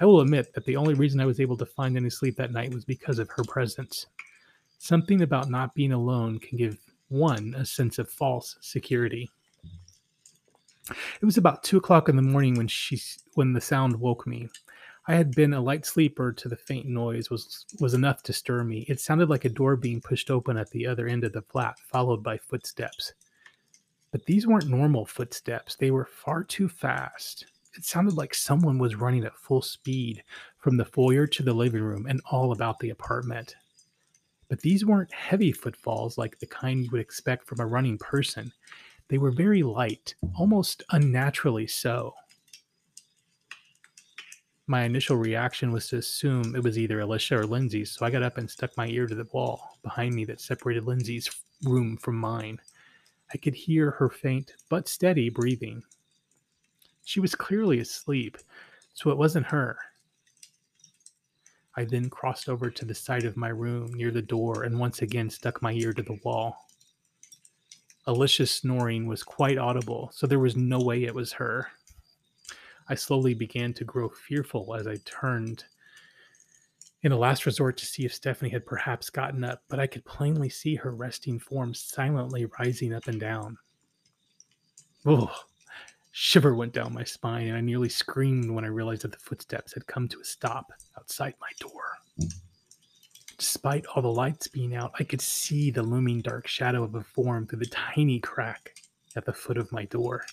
I 0.00 0.06
will 0.06 0.20
admit 0.20 0.54
that 0.54 0.64
the 0.64 0.76
only 0.76 0.94
reason 0.94 1.20
I 1.20 1.26
was 1.26 1.40
able 1.40 1.56
to 1.56 1.66
find 1.66 1.96
any 1.96 2.10
sleep 2.10 2.36
that 2.36 2.52
night 2.52 2.72
was 2.72 2.84
because 2.84 3.18
of 3.18 3.28
her 3.30 3.44
presence. 3.44 4.06
Something 4.78 5.22
about 5.22 5.50
not 5.50 5.74
being 5.74 5.92
alone 5.92 6.38
can 6.38 6.56
give 6.56 6.78
one 7.08 7.54
a 7.56 7.64
sense 7.64 7.98
of 7.98 8.10
false 8.10 8.56
security. 8.60 9.30
It 10.90 11.24
was 11.24 11.38
about 11.38 11.62
two 11.62 11.78
o'clock 11.78 12.08
in 12.08 12.16
the 12.16 12.22
morning 12.22 12.54
when 12.54 12.68
she 12.68 13.00
when 13.34 13.52
the 13.52 13.60
sound 13.60 13.98
woke 13.98 14.26
me. 14.26 14.48
I 15.06 15.14
had 15.14 15.34
been 15.34 15.52
a 15.54 15.60
light 15.60 15.84
sleeper 15.84 16.32
to 16.32 16.48
the 16.48 16.56
faint 16.56 16.86
noise 16.86 17.30
was 17.30 17.66
was 17.80 17.94
enough 17.94 18.22
to 18.24 18.32
stir 18.32 18.64
me. 18.64 18.86
It 18.88 19.00
sounded 19.00 19.28
like 19.28 19.44
a 19.44 19.50
door 19.50 19.76
being 19.76 20.00
pushed 20.00 20.30
open 20.30 20.56
at 20.56 20.70
the 20.70 20.86
other 20.86 21.06
end 21.06 21.24
of 21.24 21.32
the 21.32 21.42
flat, 21.42 21.78
followed 21.78 22.22
by 22.22 22.38
footsteps. 22.38 23.12
But 24.12 24.24
these 24.26 24.46
weren't 24.46 24.68
normal 24.68 25.04
footsteps. 25.04 25.76
They 25.76 25.90
were 25.90 26.04
far 26.06 26.44
too 26.44 26.68
fast. 26.68 27.46
It 27.76 27.84
sounded 27.84 28.14
like 28.14 28.32
someone 28.34 28.78
was 28.78 28.94
running 28.94 29.24
at 29.24 29.36
full 29.36 29.60
speed 29.60 30.22
from 30.58 30.76
the 30.76 30.84
foyer 30.84 31.26
to 31.26 31.42
the 31.42 31.52
living 31.52 31.82
room 31.82 32.06
and 32.06 32.20
all 32.30 32.52
about 32.52 32.78
the 32.78 32.90
apartment. 32.90 33.56
But 34.48 34.60
these 34.60 34.84
weren't 34.84 35.12
heavy 35.12 35.52
footfalls 35.52 36.18
like 36.18 36.38
the 36.38 36.46
kind 36.46 36.84
you 36.84 36.90
would 36.90 37.00
expect 37.00 37.46
from 37.46 37.60
a 37.60 37.66
running 37.66 37.98
person. 37.98 38.52
They 39.08 39.18
were 39.18 39.30
very 39.30 39.62
light, 39.62 40.14
almost 40.36 40.82
unnaturally 40.90 41.66
so. 41.66 42.14
My 44.66 44.84
initial 44.84 45.16
reaction 45.16 45.72
was 45.72 45.88
to 45.88 45.98
assume 45.98 46.56
it 46.56 46.62
was 46.62 46.78
either 46.78 47.00
Alicia 47.00 47.38
or 47.38 47.46
Lindsay, 47.46 47.84
so 47.84 48.06
I 48.06 48.10
got 48.10 48.22
up 48.22 48.38
and 48.38 48.50
stuck 48.50 48.74
my 48.76 48.86
ear 48.86 49.06
to 49.06 49.14
the 49.14 49.28
wall 49.32 49.78
behind 49.82 50.14
me 50.14 50.24
that 50.24 50.40
separated 50.40 50.84
Lindsay's 50.84 51.30
room 51.64 51.98
from 51.98 52.16
mine. 52.16 52.58
I 53.32 53.36
could 53.36 53.54
hear 53.54 53.90
her 53.90 54.08
faint 54.08 54.54
but 54.70 54.88
steady 54.88 55.28
breathing. 55.28 55.82
She 57.04 57.20
was 57.20 57.34
clearly 57.34 57.80
asleep, 57.80 58.38
so 58.94 59.10
it 59.10 59.18
wasn't 59.18 59.46
her. 59.46 59.76
I 61.76 61.84
then 61.84 62.08
crossed 62.08 62.48
over 62.48 62.70
to 62.70 62.84
the 62.84 62.94
side 62.94 63.24
of 63.24 63.36
my 63.36 63.48
room 63.48 63.92
near 63.94 64.10
the 64.10 64.22
door 64.22 64.62
and 64.62 64.78
once 64.78 65.02
again 65.02 65.28
stuck 65.28 65.60
my 65.60 65.72
ear 65.72 65.92
to 65.92 66.02
the 66.02 66.18
wall. 66.24 66.68
Alicia's 68.06 68.50
snoring 68.50 69.06
was 69.06 69.22
quite 69.22 69.58
audible, 69.58 70.10
so 70.12 70.26
there 70.26 70.38
was 70.38 70.56
no 70.56 70.78
way 70.78 71.04
it 71.04 71.14
was 71.14 71.32
her. 71.32 71.68
I 72.88 72.94
slowly 72.94 73.34
began 73.34 73.72
to 73.74 73.84
grow 73.84 74.08
fearful 74.08 74.74
as 74.74 74.86
I 74.86 74.96
turned 75.04 75.64
in 77.02 77.12
a 77.12 77.16
last 77.18 77.46
resort 77.46 77.76
to 77.78 77.86
see 77.86 78.04
if 78.04 78.14
Stephanie 78.14 78.50
had 78.50 78.66
perhaps 78.66 79.10
gotten 79.10 79.44
up, 79.44 79.62
but 79.68 79.80
I 79.80 79.86
could 79.86 80.04
plainly 80.04 80.48
see 80.48 80.74
her 80.74 80.94
resting 80.94 81.38
form 81.38 81.74
silently 81.74 82.46
rising 82.58 82.94
up 82.94 83.08
and 83.08 83.20
down. 83.20 83.58
Oh, 85.06 85.30
shiver 86.16 86.54
went 86.54 86.72
down 86.72 86.94
my 86.94 87.02
spine, 87.02 87.48
and 87.48 87.56
I 87.56 87.60
nearly 87.60 87.88
screamed 87.88 88.48
when 88.48 88.64
I 88.64 88.68
realized 88.68 89.02
that 89.02 89.10
the 89.10 89.18
footsteps 89.18 89.74
had 89.74 89.84
come 89.88 90.06
to 90.06 90.20
a 90.20 90.24
stop 90.24 90.72
outside 90.96 91.34
my 91.40 91.50
door. 91.58 91.82
Despite 93.36 93.84
all 93.86 94.00
the 94.00 94.12
lights 94.12 94.46
being 94.46 94.76
out, 94.76 94.92
I 95.00 95.02
could 95.02 95.20
see 95.20 95.72
the 95.72 95.82
looming 95.82 96.22
dark 96.22 96.46
shadow 96.46 96.84
of 96.84 96.94
a 96.94 97.02
form 97.02 97.48
through 97.48 97.58
the 97.58 97.66
tiny 97.66 98.20
crack 98.20 98.76
at 99.16 99.24
the 99.24 99.32
foot 99.32 99.58
of 99.58 99.72
my 99.72 99.86
door. 99.86 100.24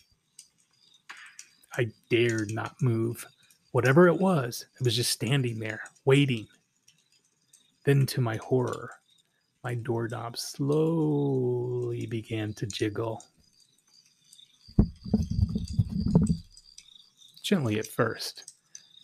I 1.74 1.88
dared 2.12 2.52
not 2.54 2.76
move. 2.80 3.26
Whatever 3.72 4.08
it 4.08 4.20
was, 4.20 4.68
it 4.80 4.84
was 4.84 4.96
just 4.96 5.10
standing 5.10 5.58
there, 5.58 5.82
waiting. 6.06 6.48
Then, 7.86 8.06
to 8.06 8.22
my 8.22 8.36
horror, 8.36 8.92
my 9.64 9.74
doorknob 9.74 10.38
slowly 10.38 12.06
began 12.06 12.54
to 12.54 12.68
jiggle. 12.68 13.24
Gently 17.52 17.80
at 17.80 17.86
first, 17.86 18.54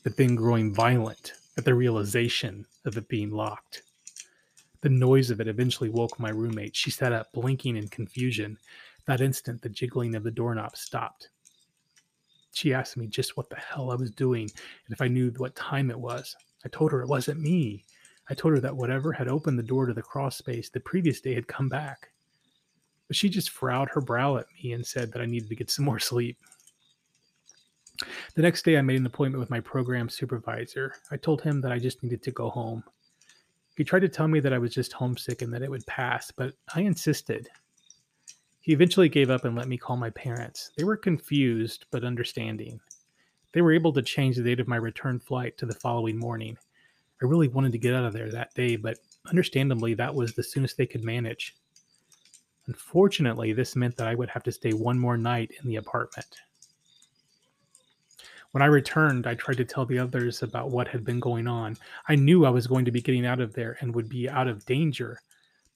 but 0.05 0.15
then 0.15 0.33
growing 0.33 0.73
violent 0.73 1.33
at 1.57 1.65
the 1.65 1.75
realization 1.75 2.65
of 2.85 2.95
it 2.95 3.05
being 3.09 3.29
locked. 3.29 3.81
The 4.79 4.87
noise 4.87 5.29
of 5.31 5.41
it 5.41 5.49
eventually 5.49 5.89
woke 5.89 6.17
my 6.17 6.29
roommate. 6.29 6.73
She 6.73 6.89
sat 6.89 7.11
up, 7.11 7.33
blinking 7.33 7.75
in 7.75 7.89
confusion. 7.89 8.57
That 9.05 9.19
instant, 9.19 9.61
the 9.61 9.67
jiggling 9.67 10.15
of 10.15 10.23
the 10.23 10.31
doorknob 10.31 10.77
stopped. 10.77 11.27
She 12.53 12.73
asked 12.73 12.95
me 12.95 13.07
just 13.07 13.35
what 13.35 13.49
the 13.49 13.57
hell 13.57 13.91
I 13.91 13.95
was 13.95 14.11
doing 14.11 14.43
and 14.43 14.93
if 14.93 15.01
I 15.01 15.09
knew 15.09 15.29
what 15.35 15.53
time 15.57 15.91
it 15.91 15.99
was. 15.99 16.33
I 16.63 16.69
told 16.69 16.93
her 16.93 17.01
it 17.01 17.09
wasn't 17.09 17.41
me. 17.41 17.83
I 18.29 18.33
told 18.33 18.53
her 18.53 18.61
that 18.61 18.77
whatever 18.77 19.11
had 19.11 19.27
opened 19.27 19.59
the 19.59 19.63
door 19.63 19.87
to 19.87 19.93
the 19.93 20.01
cross 20.01 20.37
space 20.37 20.69
the 20.69 20.79
previous 20.79 21.19
day 21.19 21.33
had 21.33 21.49
come 21.49 21.67
back. 21.67 22.11
But 23.07 23.17
she 23.17 23.27
just 23.27 23.49
frowned 23.49 23.89
her 23.89 23.99
brow 23.99 24.37
at 24.37 24.45
me 24.63 24.71
and 24.71 24.87
said 24.87 25.11
that 25.11 25.21
I 25.21 25.25
needed 25.25 25.49
to 25.49 25.55
get 25.55 25.69
some 25.69 25.83
more 25.83 25.99
sleep. 25.99 26.37
The 28.35 28.41
next 28.41 28.63
day, 28.63 28.77
I 28.77 28.81
made 28.81 28.99
an 28.99 29.05
appointment 29.05 29.39
with 29.39 29.49
my 29.49 29.59
program 29.59 30.09
supervisor. 30.09 30.93
I 31.11 31.17
told 31.17 31.41
him 31.41 31.61
that 31.61 31.71
I 31.71 31.79
just 31.79 32.03
needed 32.03 32.21
to 32.23 32.31
go 32.31 32.49
home. 32.49 32.83
He 33.75 33.83
tried 33.83 34.01
to 34.01 34.09
tell 34.09 34.27
me 34.27 34.39
that 34.39 34.53
I 34.53 34.57
was 34.57 34.73
just 34.73 34.93
homesick 34.93 35.41
and 35.41 35.53
that 35.53 35.61
it 35.61 35.69
would 35.69 35.85
pass, 35.85 36.31
but 36.31 36.53
I 36.73 36.81
insisted. 36.81 37.47
He 38.59 38.73
eventually 38.73 39.07
gave 39.07 39.29
up 39.29 39.45
and 39.45 39.55
let 39.55 39.67
me 39.67 39.77
call 39.77 39.97
my 39.97 40.09
parents. 40.09 40.71
They 40.75 40.83
were 40.83 40.97
confused, 40.97 41.85
but 41.91 42.03
understanding. 42.03 42.79
They 43.53 43.61
were 43.61 43.71
able 43.71 43.93
to 43.93 44.01
change 44.01 44.35
the 44.35 44.43
date 44.43 44.59
of 44.59 44.67
my 44.67 44.75
return 44.75 45.19
flight 45.19 45.57
to 45.57 45.65
the 45.65 45.75
following 45.75 46.17
morning. 46.17 46.57
I 47.21 47.25
really 47.25 47.47
wanted 47.47 47.71
to 47.71 47.77
get 47.77 47.95
out 47.95 48.05
of 48.05 48.13
there 48.13 48.29
that 48.31 48.53
day, 48.53 48.75
but 48.75 48.97
understandably, 49.27 49.93
that 49.93 50.13
was 50.13 50.33
the 50.33 50.43
soonest 50.43 50.77
they 50.77 50.85
could 50.85 51.03
manage. 51.03 51.55
Unfortunately, 52.67 53.53
this 53.53 53.75
meant 53.75 53.95
that 53.97 54.07
I 54.07 54.15
would 54.15 54.29
have 54.29 54.43
to 54.43 54.51
stay 54.51 54.73
one 54.73 54.99
more 54.99 55.17
night 55.17 55.51
in 55.61 55.69
the 55.69 55.77
apartment. 55.77 56.35
When 58.57 58.63
I 58.63 58.73
returned, 58.73 59.27
I 59.27 59.35
tried 59.35 59.57
to 59.57 59.65
tell 59.65 59.85
the 59.85 59.99
others 59.99 60.41
about 60.41 60.71
what 60.71 60.87
had 60.87 61.05
been 61.05 61.19
going 61.19 61.45
on. 61.45 61.77
I 62.09 62.15
knew 62.15 62.43
I 62.43 62.49
was 62.49 62.65
going 62.65 62.85
to 62.85 62.91
be 62.91 63.03
getting 63.03 63.23
out 63.23 63.39
of 63.39 63.53
there 63.53 63.77
and 63.81 63.93
would 63.93 64.09
be 64.09 64.27
out 64.27 64.47
of 64.47 64.65
danger, 64.65 65.19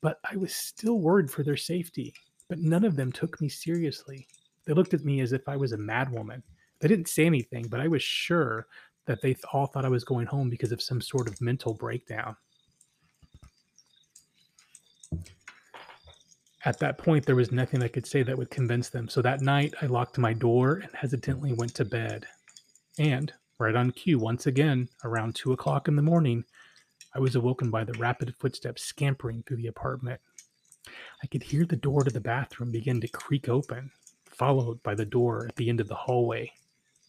but 0.02 0.17
I 0.24 0.36
was 0.36 0.56
still 0.56 1.00
worried 1.00 1.30
for 1.30 1.44
their 1.44 1.58
safety. 1.58 2.12
But 2.50 2.58
none 2.58 2.84
of 2.84 2.96
them 2.96 3.12
took 3.12 3.39
me 3.39 3.50
seriously. 3.50 4.26
They 4.65 4.74
looked 4.74 4.96
at 4.96 5.06
me 5.06 5.22
as 5.22 5.32
if 5.32 5.48
I 5.48 5.58
was 5.58 5.74
a 5.74 5.78
madwoman. 5.78 6.41
They 6.80 6.88
didn't 6.88 7.08
say 7.08 7.28
anything, 7.28 7.67
but 7.67 7.80
I 7.80 7.88
was 7.88 8.02
sure 8.02 8.65
that 9.06 9.22
they 9.22 9.36
all 9.54 9.67
thought 9.67 9.86
I 9.86 9.89
was 9.89 10.04
going 10.04 10.26
home 10.26 10.50
because 10.50 10.72
of 10.72 10.82
some 10.82 11.02
sort 11.02 11.28
of 11.28 11.39
mental 11.39 11.76
breakdown. 11.76 12.36
At 16.65 16.80
that 16.80 16.98
point, 16.98 17.28
there 17.28 17.36
was 17.36 17.52
nothing 17.52 17.84
I 17.84 17.89
could 17.89 18.08
say 18.08 18.24
that 18.24 18.36
would 18.36 18.50
convince 18.50 18.89
them. 18.89 19.08
So 19.08 19.22
that 19.22 19.41
night, 19.41 19.76
I 19.84 19.86
locked 19.86 20.17
my 20.17 20.34
door 20.34 20.82
and 20.82 20.89
hesitantly 20.96 21.54
went 21.54 21.76
to 21.76 21.86
bed. 21.86 22.26
And, 22.99 23.34
right 23.58 23.75
on 23.75 23.91
cue, 23.91 24.19
once 24.19 24.47
again, 24.47 24.89
around 25.04 25.36
two 25.36 25.54
o'clock 25.54 25.88
in 25.88 25.95
the 25.95 26.01
morning, 26.01 26.43
I 27.13 27.19
was 27.19 27.36
awoken 27.36 27.69
by 27.69 27.84
the 27.84 27.97
rapid 27.99 28.34
footsteps 28.39 28.84
scampering 28.84 29.43
through 29.43 29.58
the 29.58 29.67
apartment. 29.67 30.19
I 31.23 31.27
could 31.27 31.43
hear 31.43 31.65
the 31.65 31.75
door 31.75 32.04
to 32.04 32.12
the 32.12 32.19
bathroom 32.19 32.71
begin 32.71 33.01
to 33.01 33.08
creak 33.08 33.49
open, 33.49 33.91
followed 34.25 34.82
by 34.84 34.95
the 34.95 35.06
door 35.06 35.45
at 35.47 35.56
the 35.56 35.69
end 35.69 35.80
of 35.80 35.88
the 35.88 35.95
hallway. 35.95 36.51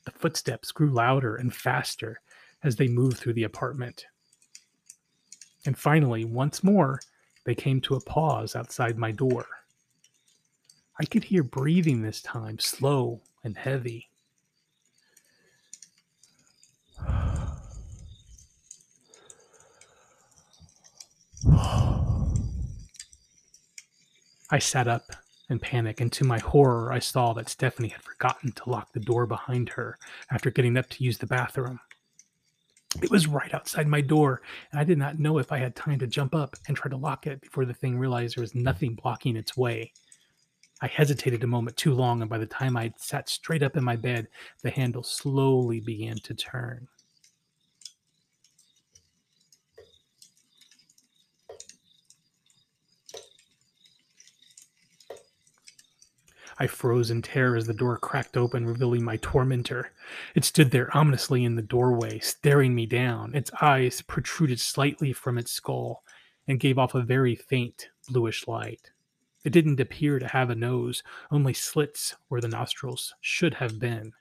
The 0.04 0.10
footsteps 0.12 0.72
grew 0.72 0.90
louder 0.90 1.36
and 1.36 1.54
faster 1.54 2.20
as 2.62 2.76
they 2.76 2.88
moved 2.88 3.18
through 3.18 3.34
the 3.34 3.44
apartment. 3.44 4.06
And 5.64 5.78
finally, 5.78 6.24
once 6.24 6.64
more, 6.64 7.00
they 7.44 7.54
came 7.54 7.80
to 7.82 7.94
a 7.94 8.00
pause 8.00 8.54
outside 8.54 8.98
my 8.98 9.12
door. 9.12 9.46
I 11.00 11.04
could 11.04 11.24
hear 11.24 11.42
breathing 11.42 12.02
this 12.02 12.20
time, 12.20 12.58
slow 12.58 13.22
and 13.44 13.56
heavy. 13.56 14.10
I 24.50 24.58
sat 24.58 24.86
up 24.86 25.02
in 25.48 25.58
panic, 25.58 26.00
and 26.00 26.12
to 26.12 26.24
my 26.24 26.38
horror, 26.38 26.92
I 26.92 26.98
saw 26.98 27.32
that 27.34 27.48
Stephanie 27.48 27.88
had 27.88 28.02
forgotten 28.02 28.52
to 28.52 28.70
lock 28.70 28.92
the 28.92 29.00
door 29.00 29.26
behind 29.26 29.68
her 29.70 29.98
after 30.30 30.50
getting 30.50 30.76
up 30.76 30.88
to 30.90 31.04
use 31.04 31.18
the 31.18 31.26
bathroom. 31.26 31.80
It 33.02 33.10
was 33.10 33.26
right 33.26 33.52
outside 33.54 33.86
my 33.86 34.02
door, 34.02 34.42
and 34.70 34.80
I 34.80 34.84
did 34.84 34.98
not 34.98 35.18
know 35.18 35.38
if 35.38 35.50
I 35.50 35.58
had 35.58 35.74
time 35.74 35.98
to 36.00 36.06
jump 36.06 36.34
up 36.34 36.56
and 36.68 36.76
try 36.76 36.90
to 36.90 36.96
lock 36.96 37.26
it 37.26 37.40
before 37.40 37.64
the 37.64 37.74
thing 37.74 37.98
realized 37.98 38.36
there 38.36 38.42
was 38.42 38.54
nothing 38.54 38.94
blocking 38.94 39.36
its 39.36 39.56
way. 39.56 39.92
I 40.82 40.88
hesitated 40.88 41.42
a 41.44 41.46
moment 41.46 41.76
too 41.76 41.94
long, 41.94 42.20
and 42.20 42.28
by 42.28 42.38
the 42.38 42.46
time 42.46 42.76
I 42.76 42.92
sat 42.98 43.28
straight 43.28 43.62
up 43.62 43.76
in 43.76 43.84
my 43.84 43.96
bed, 43.96 44.28
the 44.62 44.70
handle 44.70 45.02
slowly 45.02 45.80
began 45.80 46.16
to 46.16 46.34
turn. 46.34 46.88
I 56.62 56.68
froze 56.68 57.10
in 57.10 57.22
terror 57.22 57.56
as 57.56 57.66
the 57.66 57.74
door 57.74 57.98
cracked 57.98 58.36
open, 58.36 58.64
revealing 58.64 59.02
my 59.02 59.16
tormentor. 59.16 59.90
It 60.36 60.44
stood 60.44 60.70
there 60.70 60.96
ominously 60.96 61.42
in 61.42 61.56
the 61.56 61.60
doorway, 61.60 62.20
staring 62.20 62.72
me 62.72 62.86
down. 62.86 63.34
Its 63.34 63.50
eyes 63.60 64.00
protruded 64.00 64.60
slightly 64.60 65.12
from 65.12 65.38
its 65.38 65.50
skull 65.50 66.04
and 66.46 66.60
gave 66.60 66.78
off 66.78 66.94
a 66.94 67.02
very 67.02 67.34
faint 67.34 67.88
bluish 68.08 68.46
light. 68.46 68.92
It 69.42 69.50
didn't 69.50 69.80
appear 69.80 70.20
to 70.20 70.28
have 70.28 70.50
a 70.50 70.54
nose, 70.54 71.02
only 71.32 71.52
slits 71.52 72.14
where 72.28 72.40
the 72.40 72.46
nostrils 72.46 73.12
should 73.20 73.54
have 73.54 73.80
been. 73.80 74.12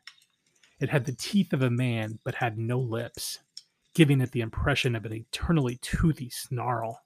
It 0.80 0.90
had 0.90 1.06
the 1.06 1.14
teeth 1.14 1.54
of 1.54 1.62
a 1.62 1.70
man, 1.70 2.18
but 2.24 2.34
had 2.34 2.58
no 2.58 2.80
lips, 2.80 3.38
giving 3.94 4.20
it 4.20 4.32
the 4.32 4.42
impression 4.42 4.96
of 4.96 5.06
an 5.06 5.14
eternally 5.14 5.78
toothy 5.84 6.32
snarl. 6.32 7.04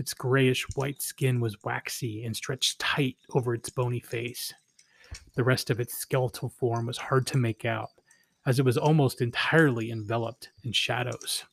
Its 0.00 0.14
grayish 0.14 0.64
white 0.76 1.02
skin 1.02 1.40
was 1.40 1.62
waxy 1.62 2.24
and 2.24 2.34
stretched 2.34 2.78
tight 2.78 3.18
over 3.34 3.52
its 3.52 3.68
bony 3.68 4.00
face. 4.00 4.54
The 5.34 5.44
rest 5.44 5.68
of 5.68 5.78
its 5.78 5.98
skeletal 5.98 6.48
form 6.48 6.86
was 6.86 6.96
hard 6.96 7.26
to 7.26 7.36
make 7.36 7.66
out, 7.66 7.90
as 8.46 8.58
it 8.58 8.64
was 8.64 8.78
almost 8.78 9.20
entirely 9.20 9.90
enveloped 9.90 10.52
in 10.64 10.72
shadows. 10.72 11.44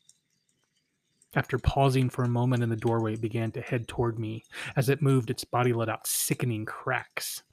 After 1.35 1.57
pausing 1.57 2.09
for 2.09 2.23
a 2.23 2.29
moment 2.29 2.63
in 2.63 2.69
the 2.69 2.77
doorway, 2.77 3.15
it 3.15 3.21
began 3.21 3.51
to 3.51 3.61
head 3.61 3.85
toward 3.85 4.17
me. 4.17 4.45
As 4.77 4.87
it 4.87 5.01
moved, 5.01 5.29
its 5.29 5.43
body 5.43 5.73
let 5.73 5.89
out 5.89 6.07
sickening 6.07 6.63
cracks. 6.63 7.43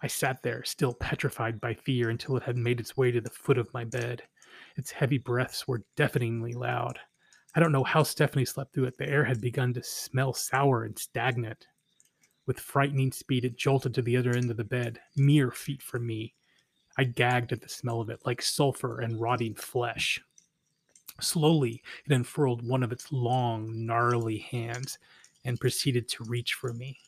I 0.00 0.06
sat 0.06 0.42
there, 0.42 0.64
still 0.64 0.94
petrified 0.94 1.60
by 1.60 1.74
fear, 1.74 2.10
until 2.10 2.36
it 2.36 2.42
had 2.44 2.56
made 2.56 2.80
its 2.80 2.96
way 2.96 3.10
to 3.10 3.20
the 3.20 3.30
foot 3.30 3.58
of 3.58 3.72
my 3.74 3.84
bed. 3.84 4.22
Its 4.76 4.92
heavy 4.92 5.18
breaths 5.18 5.66
were 5.66 5.84
deafeningly 5.96 6.54
loud. 6.54 6.98
I 7.54 7.60
don't 7.60 7.72
know 7.72 7.84
how 7.84 8.02
Stephanie 8.04 8.44
slept 8.44 8.74
through 8.74 8.84
it. 8.84 8.98
The 8.98 9.08
air 9.08 9.24
had 9.24 9.40
begun 9.40 9.74
to 9.74 9.82
smell 9.82 10.32
sour 10.32 10.84
and 10.84 10.98
stagnant. 10.98 11.66
With 12.46 12.60
frightening 12.60 13.12
speed, 13.12 13.44
it 13.44 13.58
jolted 13.58 13.94
to 13.94 14.02
the 14.02 14.16
other 14.16 14.30
end 14.30 14.50
of 14.50 14.56
the 14.56 14.64
bed, 14.64 15.00
mere 15.16 15.50
feet 15.50 15.82
from 15.82 16.06
me. 16.06 16.34
I 16.96 17.04
gagged 17.04 17.52
at 17.52 17.60
the 17.60 17.68
smell 17.68 18.00
of 18.00 18.10
it, 18.10 18.20
like 18.24 18.40
sulfur 18.40 19.00
and 19.00 19.20
rotting 19.20 19.54
flesh. 19.54 20.20
Slowly, 21.20 21.82
it 22.06 22.12
unfurled 22.12 22.66
one 22.66 22.82
of 22.82 22.92
its 22.92 23.10
long, 23.10 23.84
gnarly 23.84 24.38
hands 24.38 24.98
and 25.44 25.60
proceeded 25.60 26.08
to 26.08 26.24
reach 26.24 26.54
for 26.54 26.72
me. 26.72 26.98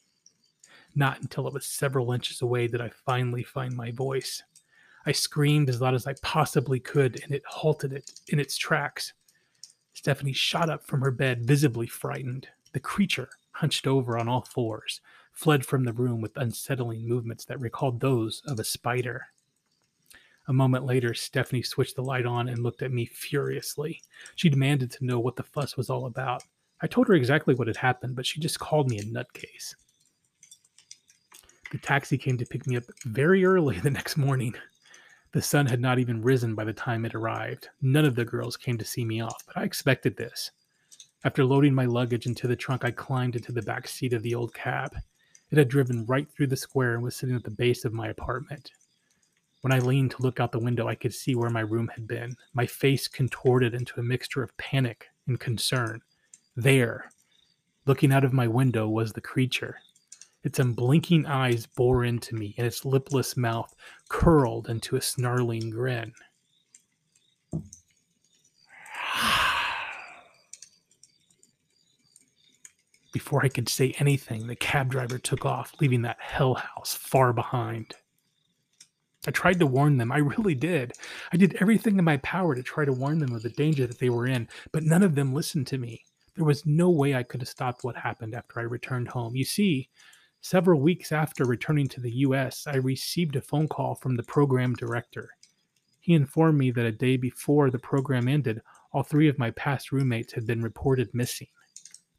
Not 0.95 1.21
until 1.21 1.47
it 1.47 1.55
was 1.55 1.67
several 1.67 2.13
inches 2.13 2.43
away 2.43 2.67
did 2.67 2.81
I 2.81 2.91
finally 3.07 3.43
find 3.43 3.77
my 3.77 3.91
voice. 3.93 4.43
I 5.07 5.13
screamed 5.13 5.69
as 5.69 5.81
loud 5.81 5.95
as 5.95 6.07
I 6.07 6.15
possibly 6.23 6.81
could, 6.81 7.23
and 7.23 7.33
it 7.33 7.43
halted 7.47 7.93
it 7.93 8.21
in 8.29 8.39
its 8.39 8.57
tracks. 8.57 9.13
Stephanie 9.95 10.33
shot 10.33 10.69
up 10.69 10.87
from 10.87 11.01
her 11.01 11.11
bed, 11.11 11.47
visibly 11.47 11.87
frightened. 11.87 12.49
The 12.73 12.81
creature, 12.81 13.31
hunched 13.53 13.87
over 13.87 14.19
on 14.19 14.29
all 14.29 14.43
fours, 14.43 15.01
fled 15.33 15.65
from 15.65 15.85
the 15.85 15.93
room 15.93 16.21
with 16.21 16.37
unsettling 16.37 17.09
movements 17.09 17.45
that 17.47 17.61
recalled 17.61 18.01
those 18.01 18.43
of 18.47 18.59
a 18.59 18.65
spider. 18.65 19.27
A 20.49 20.53
moment 20.53 20.85
later, 20.85 21.15
Stephanie 21.15 21.63
switched 21.63 21.97
the 21.97 22.03
light 22.03 22.27
on 22.27 22.49
and 22.49 22.63
looked 22.63 22.83
at 22.83 22.93
me 22.93 23.07
furiously. 23.07 24.03
She 24.35 24.49
demanded 24.49 24.91
to 24.93 25.05
know 25.05 25.21
what 25.21 25.37
the 25.37 25.43
fuss 25.43 25.77
was 25.77 25.91
all 25.91 26.07
about. 26.07 26.43
I 26.83 26.87
told 26.87 27.09
her 27.09 27.15
exactly 27.15 27.55
what 27.55 27.69
had 27.69 27.77
happened, 27.77 28.17
but 28.17 28.27
she 28.27 28.41
just 28.41 28.59
called 28.59 28.89
me 28.89 28.99
a 28.99 29.05
nutcase. 29.05 29.75
The 31.71 31.79
taxi 31.79 32.19
came 32.19 32.37
to 32.39 32.47
pick 32.47 32.67
me 32.67 32.77
up 32.77 32.85
very 33.05 33.45
early 33.45 33.79
the 33.79 33.91
next 33.91 34.17
morning. 34.17 34.55
The 35.33 35.43
sun 35.43 35.67
had 35.67 35.81
not 35.81 36.01
even 36.01 36.23
risen 36.23 36.57
by 36.57 36.65
the 36.65 36.73
time 36.73 37.05
it 37.05 37.15
arrived. 37.15 37.69
None 37.81 38.05
of 38.05 38.17
the 38.17 38.25
girls 38.25 38.57
came 38.57 38.77
to 38.79 38.85
see 38.85 39.05
me 39.05 39.21
off, 39.21 39.45
but 39.47 39.57
I 39.57 39.63
expected 39.63 40.17
this. 40.17 40.51
After 41.23 41.45
loading 41.45 41.75
my 41.75 41.85
luggage 41.85 42.27
into 42.27 42.49
the 42.49 42.57
trunk, 42.57 42.85
I 42.85 42.91
climbed 42.91 43.37
into 43.37 43.53
the 43.53 43.63
back 43.63 43.87
seat 43.87 44.13
of 44.13 44.23
the 44.23 44.35
old 44.35 44.53
cab. 44.53 44.97
It 45.51 45.59
had 45.59 45.69
driven 45.69 46.07
right 46.07 46.29
through 46.31 46.49
the 46.49 46.57
square 46.57 46.95
and 46.95 47.03
was 47.03 47.15
sitting 47.15 47.37
at 47.37 47.45
the 47.45 47.51
base 47.51 47.85
of 47.85 47.93
my 47.93 48.09
apartment. 48.09 48.73
When 49.61 49.73
I 49.73 49.79
leaned 49.79 50.13
to 50.13 50.23
look 50.23 50.41
out 50.41 50.53
the 50.53 50.59
window, 50.59 50.89
I 50.89 50.95
could 50.95 51.15
see 51.15 51.35
where 51.35 51.51
my 51.51 51.61
room 51.61 51.89
had 51.95 52.09
been. 52.09 52.37
My 52.55 52.67
face 52.67 53.07
contorted 53.07 53.75
into 53.75 54.01
a 54.01 54.03
mixture 54.03 54.43
of 54.43 54.57
panic 54.57 55.09
and 55.27 55.39
concern. 55.39 56.01
There, 56.57 57.11
looking 57.87 58.13
out 58.13 58.25
of 58.25 58.33
my 58.33 58.49
window, 58.49 58.89
was 58.89 59.13
the 59.13 59.21
creature. 59.21 59.77
Its 60.43 60.59
unblinking 60.59 61.27
eyes 61.27 61.67
bore 61.67 62.03
into 62.05 62.35
me, 62.35 62.55
and 62.57 62.67
its 62.67 62.87
lipless 62.87 63.37
mouth 63.37 63.75
curled 64.09 64.69
into 64.69 64.97
a 64.97 65.01
snarling 65.01 65.69
grin. 65.71 66.13
Before 73.13 73.45
I 73.45 73.49
could 73.49 73.69
say 73.69 73.95
anything, 73.99 74.47
the 74.47 74.57
cab 74.57 74.91
driver 74.91 75.19
took 75.19 75.45
off, 75.45 75.75
leaving 75.81 76.01
that 76.03 76.21
hell 76.21 76.55
house 76.55 76.95
far 76.95 77.35
behind. 77.35 77.95
I 79.27 79.31
tried 79.33 79.59
to 79.59 79.67
warn 79.67 79.99
them. 79.99 80.11
I 80.11 80.19
really 80.19 80.55
did. 80.55 80.95
I 81.33 81.37
did 81.37 81.57
everything 81.61 81.99
in 81.99 82.05
my 82.05 82.17
power 82.19 82.55
to 82.55 82.63
try 82.63 82.87
to 82.87 82.93
warn 82.93 83.19
them 83.19 83.35
of 83.35 83.43
the 83.43 83.51
danger 83.51 83.87
that 83.87 83.99
they 83.99 84.09
were 84.09 84.27
in, 84.27 84.49
but 84.73 84.85
none 84.85 85.03
of 85.03 85.15
them 85.15 85.35
listened 85.35 85.67
to 85.69 85.77
me. 85.79 86.05
There 86.35 86.47
was 86.47 86.65
no 86.65 86.89
way 86.89 87.15
I 87.15 87.25
could 87.25 87.43
have 87.43 87.49
stopped 87.49 87.85
what 87.85 87.97
happened 87.97 88.35
after 88.35 88.61
I 88.61 88.63
returned 88.63 89.09
home. 89.09 89.37
You 89.37 89.45
see, 89.45 89.91
Several 90.43 90.81
weeks 90.81 91.13
after 91.13 91.45
returning 91.45 91.87
to 91.89 92.01
the 92.01 92.11
US, 92.27 92.67
I 92.67 92.77
received 92.77 93.37
a 93.37 93.43
phone 93.43 93.69
call 93.69 93.95
from 93.95 94.17
the 94.17 94.23
program 94.23 94.75
director. 94.75 95.29
He 96.01 96.15
informed 96.15 96.59
me 96.59 96.71
that 96.71 96.87
a 96.87 96.93
day 96.93 97.19
before 97.19 97.71
the 97.71 97.79
program 97.79 98.27
ended, 98.27 98.63
all 98.93 99.03
three 99.03 99.29
of 99.29 99.39
my 99.39 99.51
past 99.51 99.93
roommates 99.93 100.33
had 100.33 100.47
been 100.47 100.63
reported 100.63 101.11
missing. 101.13 101.49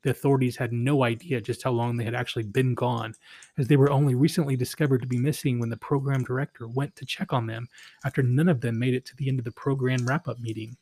The 0.03 0.11
authorities 0.11 0.55
had 0.55 0.71
no 0.71 1.03
idea 1.03 1.41
just 1.41 1.63
how 1.63 1.71
long 1.71 1.97
they 1.97 2.03
had 2.03 2.15
actually 2.15 2.43
been 2.43 2.75
gone, 2.75 3.15
as 3.57 3.67
they 3.67 3.75
were 3.75 3.91
only 3.91 4.13
recently 4.13 4.55
discovered 4.55 5.01
to 5.01 5.07
be 5.07 5.17
missing 5.17 5.59
when 5.59 5.69
the 5.69 5.77
program 5.77 6.23
director 6.23 6.67
went 6.67 6.95
to 6.97 7.05
check 7.05 7.33
on 7.33 7.47
them 7.47 7.67
after 8.05 8.21
none 8.21 8.49
of 8.49 8.61
them 8.61 8.77
made 8.77 8.93
it 8.93 9.05
to 9.07 9.15
the 9.15 9.29
end 9.29 9.39
of 9.39 9.45
the 9.45 9.51
program 9.51 10.05
wrap 10.05 10.27
up 10.27 10.39
meeting. 10.39 10.77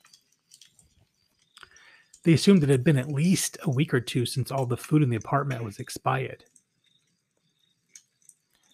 They 2.23 2.33
assumed 2.33 2.63
it 2.63 2.69
had 2.69 2.83
been 2.83 2.97
at 2.97 3.11
least 3.11 3.57
a 3.63 3.69
week 3.69 3.93
or 3.93 4.01
two 4.01 4.25
since 4.25 4.51
all 4.51 4.65
the 4.65 4.75
food 4.75 5.03
in 5.03 5.09
the 5.09 5.15
apartment 5.15 5.63
was 5.63 5.79
expired. 5.79 6.43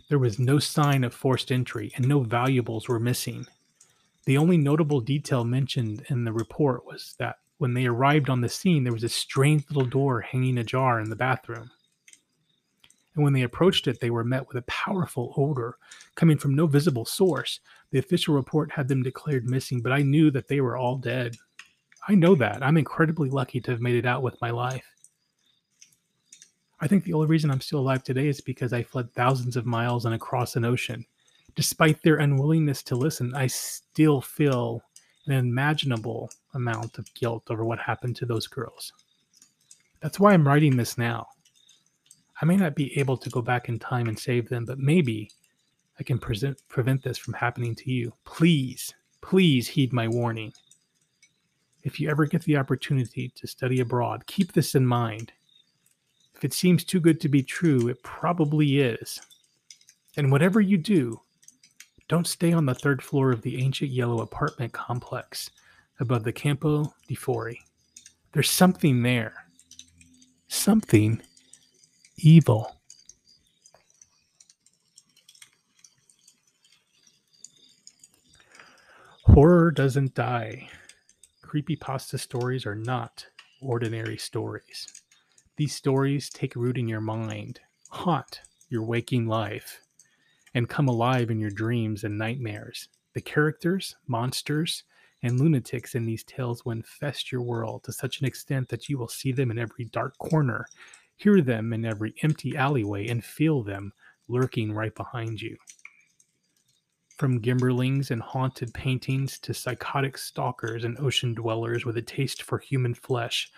There 0.07 0.19
was 0.19 0.37
no 0.37 0.59
sign 0.59 1.03
of 1.03 1.13
forced 1.13 1.51
entry, 1.51 1.91
and 1.95 2.07
no 2.07 2.19
valuables 2.19 2.87
were 2.87 2.99
missing. 2.99 3.47
The 4.25 4.37
only 4.37 4.57
notable 4.57 5.01
detail 5.01 5.43
mentioned 5.43 6.05
in 6.09 6.25
the 6.25 6.33
report 6.33 6.85
was 6.85 7.15
that 7.17 7.37
when 7.57 7.73
they 7.73 7.85
arrived 7.85 8.29
on 8.29 8.41
the 8.41 8.49
scene, 8.49 8.83
there 8.83 8.93
was 8.93 9.03
a 9.03 9.09
strange 9.09 9.63
little 9.69 9.89
door 9.89 10.21
hanging 10.21 10.57
ajar 10.57 10.99
in 10.99 11.09
the 11.09 11.15
bathroom. 11.15 11.71
And 13.15 13.23
when 13.23 13.33
they 13.33 13.43
approached 13.43 13.87
it, 13.87 13.99
they 13.99 14.09
were 14.09 14.23
met 14.23 14.47
with 14.47 14.57
a 14.57 14.63
powerful 14.63 15.33
odor 15.37 15.77
coming 16.15 16.37
from 16.37 16.53
no 16.53 16.67
visible 16.67 17.05
source. 17.05 17.59
The 17.91 17.99
official 17.99 18.35
report 18.35 18.71
had 18.71 18.87
them 18.87 19.03
declared 19.03 19.49
missing, 19.49 19.81
but 19.81 19.93
I 19.93 20.01
knew 20.01 20.29
that 20.31 20.47
they 20.47 20.59
were 20.59 20.77
all 20.77 20.97
dead. 20.97 21.35
I 22.07 22.13
know 22.13 22.35
that. 22.35 22.61
I'm 22.61 22.77
incredibly 22.77 23.29
lucky 23.29 23.61
to 23.61 23.71
have 23.71 23.81
made 23.81 23.95
it 23.95 24.05
out 24.05 24.21
with 24.21 24.39
my 24.41 24.51
life. 24.51 24.85
I 26.79 26.87
think 26.87 27.03
the 27.03 27.13
only 27.13 27.27
reason 27.27 27.51
I'm 27.51 27.61
still 27.61 27.79
alive 27.79 28.03
today 28.03 28.27
is 28.27 28.41
because 28.41 28.73
I 28.73 28.83
fled 28.83 29.13
thousands 29.13 29.55
of 29.55 29.65
miles 29.65 30.05
and 30.05 30.13
across 30.13 30.55
an 30.55 30.65
ocean. 30.65 31.05
Despite 31.55 32.01
their 32.03 32.17
unwillingness 32.17 32.83
to 32.83 32.95
listen, 32.95 33.33
I 33.33 33.47
still 33.47 34.19
feel 34.19 34.81
an 35.27 35.33
unimaginable 35.33 36.29
amount 36.53 36.97
of 36.97 37.13
guilt 37.13 37.43
over 37.49 37.63
what 37.63 37.79
happened 37.79 38.17
to 38.17 38.25
those 38.25 38.47
girls. 38.47 38.91
That's 40.01 40.19
why 40.19 40.33
I'm 40.33 40.47
writing 40.47 40.75
this 40.75 40.97
now. 40.97 41.27
I 42.41 42.45
may 42.45 42.57
not 42.57 42.75
be 42.75 42.97
able 42.99 43.17
to 43.17 43.29
go 43.29 43.41
back 43.41 43.69
in 43.69 43.79
time 43.79 44.07
and 44.07 44.19
save 44.19 44.49
them, 44.49 44.65
but 44.65 44.77
maybe 44.77 45.31
I 45.97 46.03
can 46.03 46.19
present, 46.19 46.61
prevent 46.67 47.01
this 47.01 47.17
from 47.17 47.33
happening 47.33 47.73
to 47.75 47.91
you. 47.91 48.11
Please, 48.25 48.93
please 49.21 49.69
heed 49.69 49.93
my 49.93 50.09
warning. 50.09 50.51
If 51.83 51.99
you 51.99 52.09
ever 52.09 52.25
get 52.25 52.43
the 52.43 52.57
opportunity 52.57 53.31
to 53.35 53.47
study 53.47 53.79
abroad, 53.79 54.25
keep 54.27 54.51
this 54.51 54.75
in 54.75 54.85
mind 54.85 55.31
if 56.35 56.43
it 56.43 56.53
seems 56.53 56.83
too 56.83 56.99
good 56.99 57.21
to 57.21 57.29
be 57.29 57.41
true, 57.43 57.87
it 57.87 58.03
probably 58.03 58.79
is. 58.79 59.19
And 60.17 60.31
whatever 60.31 60.59
you 60.61 60.77
do, 60.77 61.21
don't 62.07 62.27
stay 62.27 62.51
on 62.53 62.65
the 62.65 62.75
third 62.75 63.01
floor 63.01 63.31
of 63.31 63.41
the 63.41 63.61
ancient 63.63 63.91
yellow 63.91 64.19
apartment 64.19 64.73
complex 64.73 65.49
above 65.99 66.23
the 66.23 66.33
Campo 66.33 66.93
di 67.07 67.15
Fiori. 67.15 67.61
There's 68.33 68.49
something 68.49 69.01
there. 69.01 69.33
Something 70.47 71.21
evil. 72.17 72.75
Horror 79.23 79.71
doesn't 79.71 80.13
die. 80.13 80.69
creepypasta 81.43 82.19
stories 82.19 82.65
are 82.65 82.75
not 82.75 83.25
ordinary 83.61 84.17
stories. 84.17 84.94
These 85.57 85.73
stories 85.73 86.29
take 86.29 86.55
root 86.55 86.77
in 86.77 86.87
your 86.89 87.01
mind, 87.01 87.61
haunt 87.89 88.41
your 88.67 88.83
waking 88.83 89.25
life, 89.25 89.81
and 90.53 90.67
come 90.67 90.89
alive 90.89 91.31
in 91.31 91.39
your 91.39 91.51
dreams 91.51 92.03
and 92.03 92.17
nightmares. 92.17 92.89
The 93.13 93.21
characters, 93.21 93.95
monsters, 94.05 94.83
and 95.23 95.39
lunatics 95.39 95.95
in 95.95 96.05
these 96.05 96.25
tales 96.25 96.65
will 96.65 96.73
infest 96.73 97.31
your 97.31 97.41
world 97.41 97.83
to 97.85 97.93
such 97.93 98.19
an 98.19 98.25
extent 98.25 98.67
that 98.67 98.89
you 98.89 98.97
will 98.97 99.07
see 99.07 99.31
them 99.31 99.49
in 99.49 99.57
every 99.57 99.85
dark 99.85 100.17
corner, 100.17 100.65
hear 101.15 101.41
them 101.41 101.71
in 101.71 101.85
every 101.85 102.13
empty 102.21 102.57
alleyway, 102.57 103.07
and 103.07 103.23
feel 103.23 103.63
them 103.63 103.93
lurking 104.27 104.73
right 104.73 104.93
behind 104.93 105.41
you. 105.41 105.55
From 107.17 107.39
Gimberlings 107.39 108.11
and 108.11 108.21
haunted 108.21 108.73
paintings 108.73 109.39
to 109.39 109.53
psychotic 109.53 110.17
stalkers 110.17 110.83
and 110.83 110.99
ocean 110.99 111.33
dwellers 111.33 111.85
with 111.85 111.95
a 111.95 112.01
taste 112.01 112.43
for 112.43 112.57
human 112.57 112.93
flesh, 112.93 113.49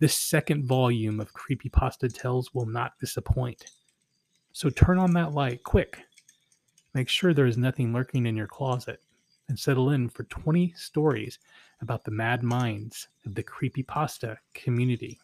this 0.00 0.16
second 0.16 0.64
volume 0.64 1.20
of 1.20 1.32
Creepypasta 1.32 2.12
Tales 2.12 2.52
will 2.52 2.66
not 2.66 2.98
disappoint. 2.98 3.66
So 4.52 4.68
turn 4.68 4.98
on 4.98 5.12
that 5.14 5.32
light 5.32 5.62
quick. 5.62 6.00
Make 6.92 7.08
sure 7.08 7.32
there 7.32 7.46
is 7.46 7.56
nothing 7.56 7.92
lurking 7.92 8.26
in 8.26 8.34
your 8.34 8.48
closet 8.48 9.00
and 9.48 9.56
settle 9.56 9.90
in 9.90 10.08
for 10.08 10.24
20 10.24 10.72
stories 10.76 11.38
about 11.82 12.02
the 12.02 12.10
mad 12.10 12.42
minds 12.42 13.06
of 13.24 13.36
the 13.36 13.44
creepypasta 13.44 14.38
community. 14.54 15.20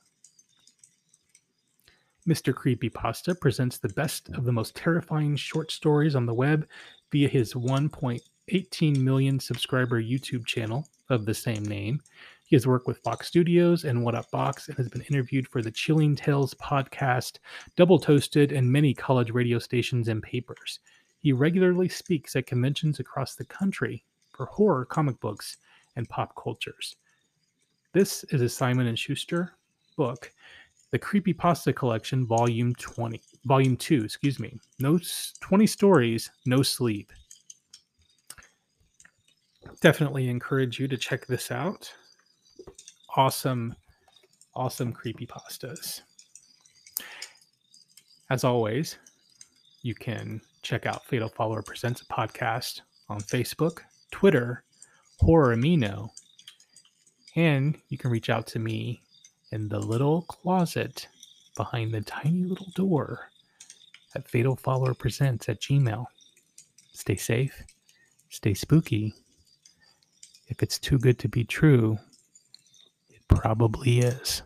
Mr. 2.29 2.53
Creepypasta 2.53 3.41
presents 3.41 3.79
the 3.79 3.89
best 3.89 4.29
of 4.31 4.45
the 4.45 4.53
most 4.53 4.77
terrifying 4.77 5.35
short 5.35 5.73
stories 5.73 6.15
on 6.15 6.27
the 6.27 6.35
web 6.35 6.69
via 7.11 7.29
his 7.29 7.55
1.18 7.55 8.97
million 8.99 9.41
subscriber 9.41 10.03
YouTube 10.03 10.47
channel 10.47 10.87
of 11.09 11.27
the 11.27 11.35
same 11.35 11.65
name. 11.65 12.01
He 12.45 12.57
has 12.57 12.67
worked 12.67 12.89
with 12.89 12.99
Fox 12.99 13.29
Studios 13.29 13.85
and 13.85 14.05
What 14.05 14.15
Up 14.15 14.31
Box 14.31 14.69
and 14.69 14.77
has 14.77 14.89
been 14.89 15.03
interviewed 15.03 15.47
for 15.47 15.63
the 15.63 15.71
Chilling 15.71 16.17
Tales 16.17 16.55
podcast, 16.55 17.39
Double 17.77 17.99
Toasted, 17.99 18.53
and 18.53 18.71
many 18.71 18.93
college 18.93 19.31
radio 19.31 19.59
stations 19.59 20.09
and 20.09 20.23
papers. 20.23 20.81
He 21.21 21.33
regularly 21.33 21.89
speaks 21.89 22.35
at 22.35 22.47
conventions 22.47 22.99
across 22.99 23.35
the 23.35 23.45
country 23.45 24.05
for 24.31 24.47
horror 24.47 24.85
comic 24.85 25.21
books 25.21 25.59
and 25.97 26.09
pop 26.09 26.35
cultures. 26.35 26.97
This 27.93 28.25
is 28.31 28.41
a 28.41 28.49
Simon 28.49 28.87
and 28.87 28.99
Schuster 28.99 29.55
book, 29.97 30.33
The 30.91 30.99
Creepy 30.99 31.33
Pasta 31.33 31.73
Collection, 31.73 32.27
Volume 32.27 32.75
20, 32.75 33.21
Volume 33.45 33.77
2, 33.77 34.05
excuse 34.05 34.41
me. 34.41 34.59
No 34.81 34.99
20 35.41 35.67
stories, 35.67 36.31
no 36.47 36.63
sleep. 36.63 37.13
Definitely 39.81 40.29
encourage 40.29 40.81
you 40.81 40.89
to 40.89 40.97
check 40.97 41.27
this 41.27 41.53
out. 41.53 41.93
Awesome, 43.17 43.75
awesome 44.55 44.93
creepy 44.93 45.27
pastas. 45.27 46.01
As 48.31 48.45
always, 48.45 48.99
you 49.83 49.95
can 49.95 50.41
check 50.63 50.87
out 50.87 51.07
Fatal 51.07 51.29
Follower 51.29 51.63
Presents 51.63 52.03
a 52.03 52.05
podcast 52.07 52.81
on 53.09 53.21
Facebook, 53.21 53.79
Twitter, 54.11 54.65
Horror 55.21 55.57
Amino, 55.57 56.11
and 57.37 57.79
you 57.89 57.99
can 57.99 58.11
reach 58.11 58.29
out 58.29 58.47
to 58.49 58.59
me 58.59 59.01
in 59.53 59.69
the 59.69 59.79
little 59.79 60.23
closet 60.23 61.09
behind 61.57 61.93
the 61.93 62.01
tiny 62.01 62.45
little 62.45 62.71
door 62.75 63.31
at 64.15 64.29
Fatal 64.29 64.57
Follower 64.57 64.95
Presents 64.95 65.49
at 65.49 65.61
Gmail. 65.61 66.07
Stay 66.93 67.17
safe, 67.17 67.63
stay 68.29 68.55
spooky. 68.55 69.15
If 70.49 70.63
it's 70.63 70.79
too 70.79 70.99
good 70.99 71.19
to 71.21 71.29
be 71.29 71.45
true, 71.45 71.99
it 73.09 73.21
probably 73.29 74.01
is. 74.01 74.43